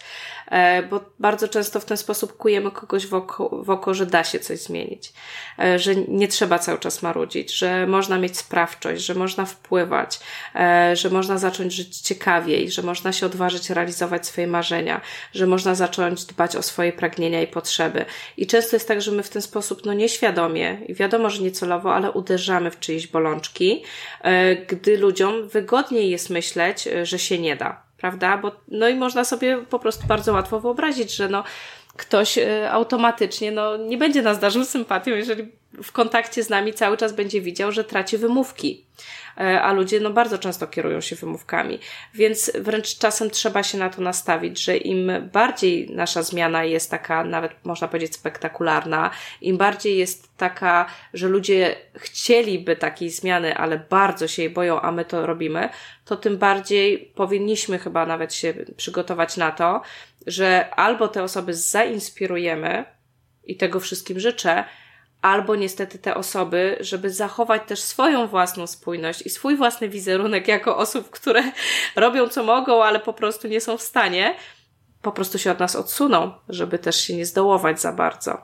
E, 0.51 0.83
bo 0.83 0.99
bardzo 1.19 1.47
często 1.47 1.79
w 1.79 1.85
ten 1.85 1.97
sposób 1.97 2.37
kujemy 2.37 2.71
kogoś 2.71 3.07
w 3.07 3.13
oko, 3.13 3.63
w 3.63 3.69
oko, 3.69 3.93
że 3.93 4.05
da 4.05 4.23
się 4.23 4.39
coś 4.39 4.59
zmienić, 4.59 5.13
e, 5.59 5.79
że 5.79 5.95
nie 5.95 6.27
trzeba 6.27 6.59
cały 6.59 6.79
czas 6.79 7.01
marudzić, 7.01 7.57
że 7.57 7.87
można 7.87 8.19
mieć 8.19 8.37
sprawczość, 8.37 9.05
że 9.05 9.15
można 9.15 9.45
wpływać, 9.45 10.19
e, 10.55 10.95
że 10.95 11.09
można 11.09 11.37
zacząć 11.37 11.73
żyć 11.73 11.97
ciekawiej, 11.97 12.71
że 12.71 12.81
można 12.81 13.13
się 13.13 13.25
odważyć 13.25 13.69
realizować 13.69 14.27
swoje 14.27 14.47
marzenia, 14.47 15.01
że 15.33 15.47
można 15.47 15.75
zacząć 15.75 16.25
dbać 16.25 16.55
o 16.55 16.63
swoje 16.63 16.93
pragnienia 16.93 17.41
i 17.41 17.47
potrzeby. 17.47 18.05
I 18.37 18.47
często 18.47 18.75
jest 18.75 18.87
tak, 18.87 19.01
że 19.01 19.11
my 19.11 19.23
w 19.23 19.29
ten 19.29 19.41
sposób, 19.41 19.85
no 19.85 19.93
nieświadomie, 19.93 20.77
i 20.87 20.93
wiadomo, 20.93 21.29
że 21.29 21.43
niecelowo, 21.43 21.95
ale 21.95 22.11
uderzamy 22.11 22.71
w 22.71 22.79
czyjeś 22.79 23.07
bolączki, 23.07 23.83
gdy 24.67 24.97
ludziom 24.97 25.49
wygodniej 25.99 26.11
jest 26.11 26.29
myśleć, 26.29 26.87
e, 26.87 27.05
że 27.05 27.19
się 27.19 27.39
nie 27.39 27.55
da, 27.55 27.83
prawda? 27.97 28.37
Bo, 28.37 28.51
no 28.67 28.89
i 28.89 28.95
można 28.95 29.25
sobie 29.25 29.57
po 29.69 29.79
prostu 29.79 30.07
bardzo 30.07 30.33
łatwo 30.33 30.59
wyobrazić, 30.59 31.15
że 31.15 31.29
no, 31.29 31.43
ktoś 31.97 32.37
e, 32.37 32.71
automatycznie 32.71 33.51
no, 33.51 33.77
nie 33.77 33.97
będzie 33.97 34.21
nas 34.21 34.39
darzył 34.39 34.65
sympatią, 34.65 35.11
jeżeli 35.11 35.51
w 35.83 35.91
kontakcie 35.91 36.43
z 36.43 36.49
nami 36.49 36.73
cały 36.73 36.97
czas 36.97 37.13
będzie 37.13 37.41
widział, 37.41 37.71
że 37.71 37.83
traci 37.83 38.17
wymówki. 38.17 38.85
E, 39.39 39.61
a 39.61 39.73
ludzie 39.73 39.99
no 39.99 40.09
bardzo 40.09 40.37
często 40.37 40.67
kierują 40.67 41.01
się 41.01 41.15
wymówkami. 41.15 41.79
Więc 42.13 42.51
wręcz 42.59 42.97
czasem 42.97 43.29
trzeba 43.29 43.63
się 43.63 43.77
na 43.77 43.89
to 43.89 44.01
nastawić, 44.01 44.63
że 44.63 44.77
im 44.77 45.11
bardziej 45.33 45.89
nasza 45.89 46.23
zmiana 46.23 46.63
jest 46.63 46.91
taka, 46.91 47.23
nawet 47.23 47.51
można 47.63 47.87
powiedzieć 47.87 48.15
spektakularna, 48.15 49.11
im 49.41 49.57
bardziej 49.57 49.97
jest 49.97 50.37
taka, 50.37 50.85
że 51.13 51.27
ludzie 51.27 51.75
chcieliby 51.95 52.75
takiej 52.75 53.09
zmiany, 53.09 53.57
ale 53.57 53.79
bardzo 53.89 54.27
się 54.27 54.41
jej 54.41 54.51
boją, 54.51 54.81
a 54.81 54.91
my 54.91 55.05
to 55.05 55.25
robimy, 55.25 55.69
to 56.05 56.15
tym 56.15 56.37
bardziej 56.37 57.11
powinniśmy 57.15 57.79
chyba 57.79 58.05
nawet 58.05 58.33
się 58.33 58.53
przygotować 58.77 59.37
na 59.37 59.51
to, 59.51 59.81
że 60.27 60.69
albo 60.75 61.07
te 61.07 61.23
osoby 61.23 61.53
zainspirujemy, 61.53 62.85
i 63.49 63.57
tego 63.57 63.79
wszystkim 63.79 64.19
życzę, 64.19 64.63
albo 65.21 65.55
niestety 65.55 65.99
te 65.99 66.15
osoby, 66.15 66.77
żeby 66.79 67.09
zachować 67.09 67.61
też 67.67 67.79
swoją 67.81 68.27
własną 68.27 68.67
spójność 68.67 69.21
i 69.21 69.29
swój 69.29 69.55
własny 69.55 69.89
wizerunek 69.89 70.47
jako 70.47 70.77
osób, 70.77 71.09
które 71.09 71.43
robią 71.95 72.27
co 72.27 72.43
mogą, 72.43 72.83
ale 72.83 72.99
po 72.99 73.13
prostu 73.13 73.47
nie 73.47 73.61
są 73.61 73.77
w 73.77 73.81
stanie, 73.81 74.35
po 75.01 75.11
prostu 75.11 75.39
się 75.39 75.51
od 75.51 75.59
nas 75.59 75.75
odsuną, 75.75 76.31
żeby 76.49 76.79
też 76.79 77.01
się 77.01 77.15
nie 77.15 77.25
zdołować 77.25 77.81
za 77.81 77.91
bardzo. 77.91 78.37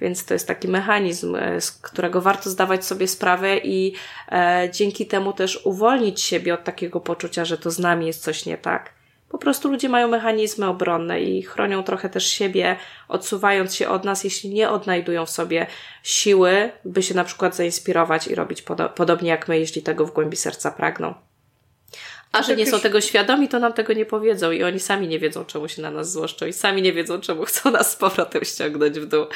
Więc 0.00 0.24
to 0.24 0.34
jest 0.34 0.48
taki 0.48 0.68
mechanizm, 0.68 1.36
e, 1.36 1.60
z 1.60 1.72
którego 1.72 2.20
warto 2.20 2.50
zdawać 2.50 2.84
sobie 2.84 3.08
sprawę 3.08 3.58
i 3.58 3.94
e, 4.32 4.68
dzięki 4.72 5.06
temu 5.06 5.32
też 5.32 5.66
uwolnić 5.66 6.22
siebie 6.22 6.54
od 6.54 6.64
takiego 6.64 7.00
poczucia, 7.00 7.44
że 7.44 7.58
to 7.58 7.70
z 7.70 7.78
nami 7.78 8.06
jest 8.06 8.22
coś 8.22 8.46
nie 8.46 8.58
tak 8.58 8.99
po 9.30 9.38
prostu 9.38 9.70
ludzie 9.70 9.88
mają 9.88 10.08
mechanizmy 10.08 10.66
obronne 10.66 11.22
i 11.22 11.42
chronią 11.42 11.82
trochę 11.82 12.08
też 12.08 12.26
siebie, 12.26 12.76
odsuwając 13.08 13.74
się 13.74 13.88
od 13.88 14.04
nas, 14.04 14.24
jeśli 14.24 14.50
nie 14.50 14.70
odnajdują 14.70 15.26
w 15.26 15.30
sobie 15.30 15.66
siły, 16.02 16.70
by 16.84 17.02
się 17.02 17.14
na 17.14 17.24
przykład 17.24 17.56
zainspirować 17.56 18.26
i 18.26 18.34
robić 18.34 18.62
podo 18.62 18.88
podobnie 18.88 19.30
jak 19.30 19.48
my, 19.48 19.58
jeśli 19.58 19.82
tego 19.82 20.06
w 20.06 20.12
głębi 20.12 20.36
serca 20.36 20.70
pragną. 20.70 21.14
A 22.32 22.42
że 22.42 22.56
nie 22.56 22.66
są 22.66 22.80
tego 22.80 23.00
świadomi, 23.00 23.48
to 23.48 23.58
nam 23.58 23.72
tego 23.72 23.92
nie 23.92 24.06
powiedzą 24.06 24.50
i 24.50 24.62
oni 24.62 24.80
sami 24.80 25.08
nie 25.08 25.18
wiedzą, 25.18 25.44
czemu 25.44 25.68
się 25.68 25.82
na 25.82 25.90
nas 25.90 26.12
złoszczą 26.12 26.46
i 26.46 26.52
sami 26.52 26.82
nie 26.82 26.92
wiedzą, 26.92 27.20
czemu 27.20 27.44
chcą 27.44 27.70
nas 27.70 27.92
z 27.92 27.96
powrotem 27.96 28.44
ściągnąć 28.44 29.00
w 29.00 29.06
dół. 29.06 29.26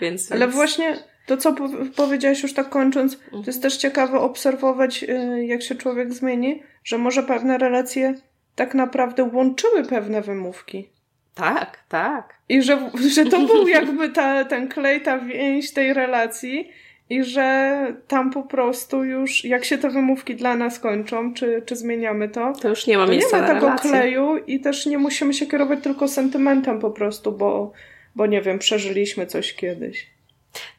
Więc, 0.00 0.32
Ale 0.32 0.40
więc... 0.40 0.54
właśnie 0.54 1.04
to, 1.26 1.36
co 1.36 1.54
powiedziałaś 1.96 2.42
już 2.42 2.54
tak 2.54 2.68
kończąc, 2.68 3.18
to 3.30 3.42
jest 3.46 3.62
też 3.62 3.76
ciekawe 3.76 4.20
obserwować, 4.20 5.02
y, 5.02 5.44
jak 5.46 5.62
się 5.62 5.74
człowiek 5.74 6.14
zmieni, 6.14 6.62
że 6.84 6.98
może 6.98 7.22
pewne 7.22 7.58
relacje 7.58 8.14
tak 8.56 8.74
naprawdę 8.74 9.24
łączyły 9.24 9.84
pewne 9.84 10.20
wymówki. 10.20 10.88
Tak, 11.34 11.78
tak. 11.88 12.34
I 12.48 12.62
że, 12.62 12.90
że 13.14 13.24
to 13.24 13.40
był 13.40 13.68
jakby 13.78 14.08
ta, 14.08 14.44
ten 14.44 14.68
klej, 14.68 15.00
ta 15.00 15.18
więź 15.18 15.72
tej 15.72 15.92
relacji 15.92 16.70
i 17.10 17.24
że 17.24 17.76
tam 18.08 18.30
po 18.30 18.42
prostu 18.42 19.04
już, 19.04 19.44
jak 19.44 19.64
się 19.64 19.78
te 19.78 19.90
wymówki 19.90 20.36
dla 20.36 20.56
nas 20.56 20.78
kończą, 20.78 21.34
czy, 21.34 21.62
czy 21.66 21.76
zmieniamy 21.76 22.28
to, 22.28 22.52
to 22.52 22.68
już 22.68 22.86
nie 22.86 22.98
ma 22.98 23.06
miejsca 23.06 23.36
Nie 23.36 23.42
ma 23.42 23.48
tego 23.48 23.66
relacje. 23.66 23.90
kleju 23.90 24.36
i 24.46 24.60
też 24.60 24.86
nie 24.86 24.98
musimy 24.98 25.34
się 25.34 25.46
kierować 25.46 25.78
tylko 25.82 26.08
sentymentem 26.08 26.80
po 26.80 26.90
prostu, 26.90 27.32
bo, 27.32 27.72
bo 28.14 28.26
nie 28.26 28.42
wiem, 28.42 28.58
przeżyliśmy 28.58 29.26
coś 29.26 29.54
kiedyś. 29.54 30.06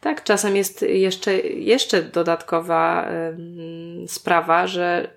Tak, 0.01 0.23
czasem 0.23 0.55
jest 0.55 0.81
jeszcze, 0.81 1.37
jeszcze 1.39 2.01
dodatkowa 2.01 3.09
sprawa, 4.07 4.67
że 4.67 5.09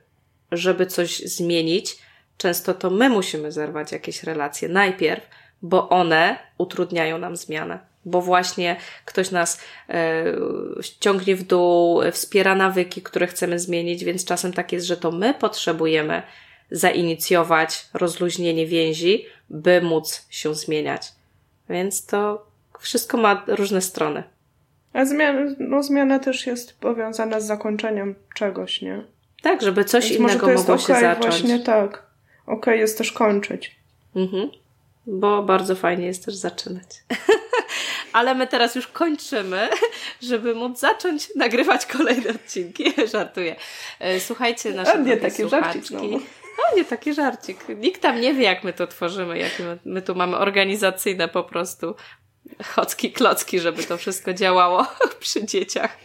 żeby 0.52 0.86
coś 0.86 1.18
zmienić, 1.18 1.98
często 2.40 2.74
to 2.74 2.90
my 2.90 3.08
musimy 3.08 3.52
zerwać 3.52 3.92
jakieś 3.92 4.22
relacje 4.22 4.68
najpierw, 4.68 5.26
bo 5.62 5.88
one 5.88 6.38
utrudniają 6.58 7.18
nam 7.18 7.36
zmianę. 7.36 7.78
Bo 8.04 8.20
właśnie 8.22 8.76
ktoś 9.04 9.30
nas 9.30 9.60
e, 9.88 10.24
ciągnie 11.00 11.36
w 11.36 11.42
dół, 11.42 12.00
wspiera 12.12 12.54
nawyki, 12.54 13.02
które 13.02 13.26
chcemy 13.26 13.58
zmienić, 13.58 14.04
więc 14.04 14.24
czasem 14.24 14.52
tak 14.52 14.72
jest, 14.72 14.86
że 14.86 14.96
to 14.96 15.10
my 15.10 15.34
potrzebujemy 15.34 16.22
zainicjować 16.70 17.88
rozluźnienie 17.94 18.66
więzi, 18.66 19.26
by 19.50 19.82
móc 19.82 20.26
się 20.30 20.54
zmieniać. 20.54 21.12
Więc 21.68 22.06
to 22.06 22.46
wszystko 22.78 23.16
ma 23.16 23.44
różne 23.46 23.80
strony. 23.80 24.22
A 24.92 25.04
zmiana, 25.04 25.40
no, 25.58 25.82
zmiana 25.82 26.18
też 26.18 26.46
jest 26.46 26.80
powiązana 26.80 27.40
z 27.40 27.46
zakończeniem 27.46 28.14
czegoś, 28.34 28.82
nie? 28.82 29.04
Tak, 29.42 29.62
żeby 29.62 29.84
coś 29.84 30.08
Więc 30.08 30.20
innego 30.20 30.48
mogło 30.48 30.78
się 30.78 30.92
okay, 30.92 31.00
zacząć. 31.00 31.26
Właśnie 31.26 31.58
tak 31.58 32.09
ok 32.50 32.66
jest 32.66 32.98
też 32.98 33.12
kończyć. 33.12 33.76
Mhm. 34.16 34.50
Bo 35.06 35.42
bardzo 35.42 35.76
fajnie 35.76 36.06
jest 36.06 36.24
też 36.24 36.34
zaczynać. 36.34 36.86
Ale 38.12 38.34
my 38.34 38.46
teraz 38.46 38.74
już 38.74 38.86
kończymy, 38.86 39.68
żeby 40.30 40.54
móc 40.54 40.80
zacząć 40.80 41.34
nagrywać 41.36 41.86
kolejne 41.86 42.30
odcinki. 42.30 42.84
Żartuję. 43.12 43.56
E, 44.00 44.20
słuchajcie 44.20 44.72
nasze 44.72 44.92
A 44.92 44.96
nie 44.96 45.16
taki 45.16 45.48
żarcik 45.48 45.82
A 46.72 46.76
nie 46.76 46.84
taki 46.84 47.14
żarcik. 47.14 47.68
Nikt 47.68 48.02
tam 48.02 48.20
nie 48.20 48.34
wie, 48.34 48.42
jak 48.42 48.64
my 48.64 48.72
to 48.72 48.86
tworzymy, 48.86 49.38
jak 49.38 49.58
my, 49.58 49.78
my 49.84 50.02
tu 50.02 50.14
mamy 50.14 50.36
organizacyjne 50.36 51.28
po 51.28 51.44
prostu 51.44 51.94
chocki, 52.64 53.12
klocki, 53.12 53.60
żeby 53.60 53.84
to 53.84 53.96
wszystko 53.96 54.34
działało 54.34 54.86
przy 55.20 55.46
dzieciach. 55.46 55.96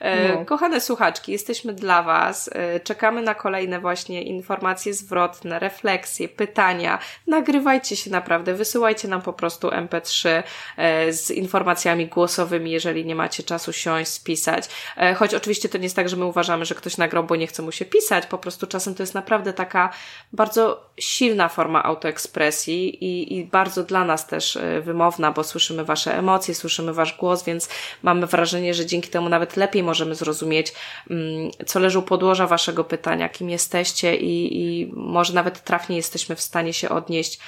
E, 0.00 0.28
no. 0.28 0.44
Kochane 0.44 0.80
słuchaczki, 0.80 1.32
jesteśmy 1.32 1.72
dla 1.72 2.02
Was. 2.02 2.50
E, 2.52 2.80
czekamy 2.80 3.22
na 3.22 3.34
kolejne 3.34 3.80
właśnie 3.80 4.22
informacje 4.22 4.94
zwrotne, 4.94 5.58
refleksje, 5.58 6.28
pytania. 6.28 6.98
Nagrywajcie 7.26 7.96
się 7.96 8.10
naprawdę, 8.10 8.54
wysyłajcie 8.54 9.08
nam 9.08 9.22
po 9.22 9.32
prostu 9.32 9.68
MP3 9.68 10.42
e, 10.76 11.12
z 11.12 11.30
informacjami 11.30 12.06
głosowymi, 12.06 12.70
jeżeli 12.70 13.06
nie 13.06 13.14
macie 13.14 13.42
czasu 13.42 13.72
siąść, 13.72 14.10
spisać. 14.10 14.68
Choć 15.16 15.34
oczywiście 15.34 15.68
to 15.68 15.78
nie 15.78 15.84
jest 15.84 15.96
tak, 15.96 16.08
że 16.08 16.16
my 16.16 16.24
uważamy, 16.24 16.64
że 16.64 16.74
ktoś 16.74 16.96
nagrał, 16.96 17.24
bo 17.24 17.36
nie 17.36 17.46
chce 17.46 17.62
mu 17.62 17.72
się 17.72 17.84
pisać. 17.84 18.26
Po 18.26 18.38
prostu 18.38 18.66
czasem 18.66 18.94
to 18.94 19.02
jest 19.02 19.14
naprawdę 19.14 19.52
taka 19.52 19.90
bardzo 20.32 20.90
silna 21.00 21.48
forma 21.48 21.82
autoekspresji 21.82 23.04
i, 23.04 23.38
i 23.38 23.44
bardzo 23.44 23.82
dla 23.82 24.04
nas 24.04 24.26
też 24.26 24.58
wymowna, 24.80 25.32
bo 25.32 25.44
słyszymy 25.44 25.84
Wasze 25.84 26.18
emocje, 26.18 26.54
słyszymy 26.54 26.92
Wasz 26.92 27.16
głos, 27.16 27.44
więc 27.44 27.68
mamy 28.02 28.26
wrażenie, 28.26 28.74
że 28.74 28.86
dzięki 28.86 29.10
temu 29.10 29.28
nawet 29.28 29.56
lepiej 29.56 29.82
możemy 29.88 30.14
zrozumieć, 30.14 30.72
mm, 31.10 31.50
co 31.66 31.80
leży 31.80 31.98
u 31.98 32.02
podłoża 32.02 32.46
Waszego 32.46 32.84
pytania, 32.84 33.28
kim 33.28 33.50
jesteście 33.50 34.16
i, 34.16 34.60
i 34.60 34.92
może 34.92 35.34
nawet 35.34 35.64
trafnie 35.64 35.96
jesteśmy 35.96 36.36
w 36.36 36.40
stanie 36.40 36.72
się 36.72 36.88
odnieść 36.88 37.38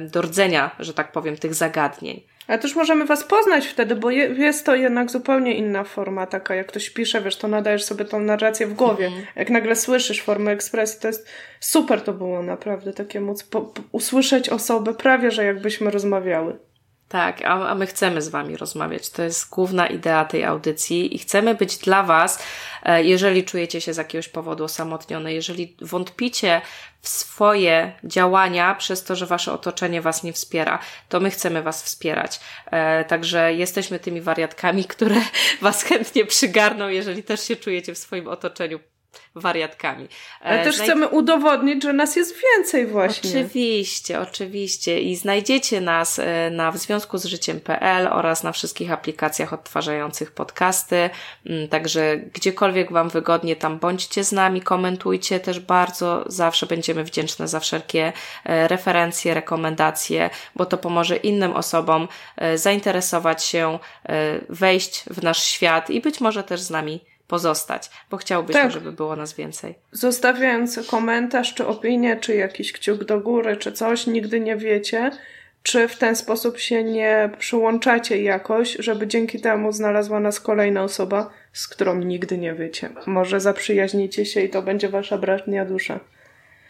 do 0.00 0.22
rdzenia, 0.22 0.70
że 0.78 0.94
tak 0.94 1.12
powiem, 1.12 1.36
tych 1.36 1.54
zagadnień. 1.54 2.20
Ale 2.48 2.58
też 2.58 2.74
możemy 2.74 3.04
was 3.04 3.24
poznać 3.24 3.66
wtedy, 3.66 3.96
bo 3.96 4.10
je, 4.10 4.24
jest 4.24 4.66
to 4.66 4.74
jednak 4.74 5.10
zupełnie 5.10 5.54
inna 5.54 5.84
forma 5.84 6.26
taka, 6.26 6.54
jak 6.54 6.66
ktoś 6.66 6.90
pisze, 6.90 7.20
wiesz, 7.20 7.36
to 7.36 7.48
nadajesz 7.48 7.84
sobie 7.84 8.04
tą 8.04 8.20
narrację 8.20 8.66
w 8.66 8.74
głowie. 8.74 9.06
Mhm. 9.06 9.26
Jak 9.36 9.50
nagle 9.50 9.76
słyszysz 9.76 10.22
formę 10.22 10.52
ekspresji, 10.52 11.00
to 11.00 11.08
jest 11.08 11.28
super 11.60 12.00
to 12.00 12.12
było 12.12 12.42
naprawdę, 12.42 12.92
takie 12.92 13.20
móc 13.20 13.42
po, 13.42 13.60
po, 13.60 13.82
usłyszeć 13.92 14.48
osobę 14.48 14.94
prawie, 14.94 15.30
że 15.30 15.44
jakbyśmy 15.44 15.90
rozmawiały. 15.90 16.58
Tak, 17.08 17.42
a, 17.42 17.68
a 17.68 17.74
my 17.74 17.86
chcemy 17.86 18.22
z 18.22 18.28
Wami 18.28 18.56
rozmawiać. 18.56 19.10
To 19.10 19.22
jest 19.22 19.50
główna 19.50 19.86
idea 19.86 20.24
tej 20.24 20.44
audycji 20.44 21.14
i 21.14 21.18
chcemy 21.18 21.54
być 21.54 21.78
dla 21.78 22.02
Was, 22.02 22.42
e, 22.82 23.04
jeżeli 23.04 23.44
czujecie 23.44 23.80
się 23.80 23.94
z 23.94 23.96
jakiegoś 23.96 24.28
powodu 24.28 24.64
osamotnione, 24.64 25.34
jeżeli 25.34 25.76
wątpicie 25.80 26.62
w 27.00 27.08
swoje 27.08 27.92
działania 28.04 28.74
przez 28.74 29.04
to, 29.04 29.16
że 29.16 29.26
Wasze 29.26 29.52
otoczenie 29.52 30.00
Was 30.00 30.22
nie 30.22 30.32
wspiera, 30.32 30.78
to 31.08 31.20
my 31.20 31.30
chcemy 31.30 31.62
Was 31.62 31.82
wspierać. 31.82 32.40
E, 32.70 33.04
także 33.04 33.54
jesteśmy 33.54 33.98
tymi 33.98 34.20
wariatkami, 34.20 34.84
które 34.94 35.20
Was 35.60 35.82
chętnie 35.82 36.24
przygarną, 36.24 36.88
jeżeli 36.88 37.22
też 37.22 37.40
się 37.40 37.56
czujecie 37.56 37.94
w 37.94 37.98
swoim 37.98 38.28
otoczeniu 38.28 38.80
wariatkami. 39.34 40.08
Ale 40.40 40.64
też 40.64 40.76
Znaj... 40.76 40.88
chcemy 40.88 41.08
udowodnić, 41.08 41.82
że 41.82 41.92
nas 41.92 42.16
jest 42.16 42.34
więcej 42.56 42.86
właśnie. 42.86 43.30
Oczywiście, 43.30 44.20
oczywiście. 44.20 45.00
I 45.00 45.16
znajdziecie 45.16 45.80
nas 45.80 46.18
e, 46.18 46.50
na 46.50 46.72
w 46.72 46.76
związku 46.76 47.18
z 47.18 47.24
życiem.pl 47.24 48.06
oraz 48.06 48.42
na 48.42 48.52
wszystkich 48.52 48.92
aplikacjach 48.92 49.52
odtwarzających 49.52 50.32
podcasty. 50.32 51.10
Mm, 51.46 51.68
także 51.68 52.16
gdziekolwiek 52.16 52.92
Wam 52.92 53.08
wygodnie, 53.08 53.56
tam 53.56 53.78
bądźcie 53.78 54.24
z 54.24 54.32
nami, 54.32 54.62
komentujcie 54.62 55.40
też 55.40 55.60
bardzo. 55.60 56.24
Zawsze 56.26 56.66
będziemy 56.66 57.04
wdzięczne 57.04 57.48
za 57.48 57.60
wszelkie 57.60 58.12
e, 58.44 58.68
referencje, 58.68 59.34
rekomendacje, 59.34 60.30
bo 60.56 60.66
to 60.66 60.78
pomoże 60.78 61.16
innym 61.16 61.52
osobom 61.52 62.08
e, 62.36 62.58
zainteresować 62.58 63.44
się, 63.44 63.78
wejść 64.48 65.04
w 65.10 65.22
nasz 65.22 65.42
świat 65.44 65.90
i 65.90 66.00
być 66.00 66.20
może 66.20 66.42
też 66.42 66.60
z 66.60 66.70
nami 66.70 67.00
pozostać, 67.34 67.90
bo 68.10 68.16
chciałbyśmy, 68.16 68.62
tak. 68.62 68.70
żeby 68.70 68.92
było 68.92 69.16
nas 69.16 69.34
więcej. 69.34 69.74
Zostawiając 69.92 70.86
komentarz, 70.86 71.54
czy 71.54 71.66
opinię, 71.66 72.16
czy 72.16 72.34
jakiś 72.34 72.72
kciuk 72.72 73.04
do 73.04 73.20
góry, 73.20 73.56
czy 73.56 73.72
coś, 73.72 74.06
nigdy 74.06 74.40
nie 74.40 74.56
wiecie, 74.56 75.10
czy 75.62 75.88
w 75.88 75.98
ten 75.98 76.16
sposób 76.16 76.58
się 76.58 76.84
nie 76.84 77.30
przyłączacie 77.38 78.22
jakoś, 78.22 78.76
żeby 78.78 79.06
dzięki 79.06 79.40
temu 79.40 79.72
znalazła 79.72 80.20
nas 80.20 80.40
kolejna 80.40 80.82
osoba, 80.82 81.30
z 81.52 81.68
którą 81.68 81.94
nigdy 81.94 82.38
nie 82.38 82.54
wiecie. 82.54 82.90
Może 83.06 83.40
zaprzyjaźnicie 83.40 84.26
się 84.26 84.40
i 84.40 84.50
to 84.50 84.62
będzie 84.62 84.88
wasza 84.88 85.18
bratnia 85.18 85.64
dusza. 85.64 86.00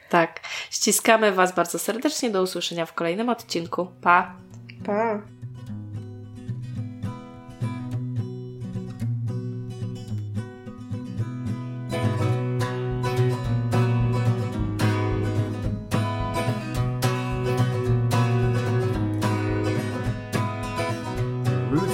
Tak. 0.08 0.40
Ściskamy 0.70 1.32
Was 1.32 1.54
bardzo 1.54 1.78
serdecznie. 1.78 2.30
Do 2.30 2.42
usłyszenia 2.42 2.86
w 2.86 2.92
kolejnym 2.92 3.28
odcinku. 3.28 3.86
Pa! 4.02 4.34
Pa! 4.86 5.22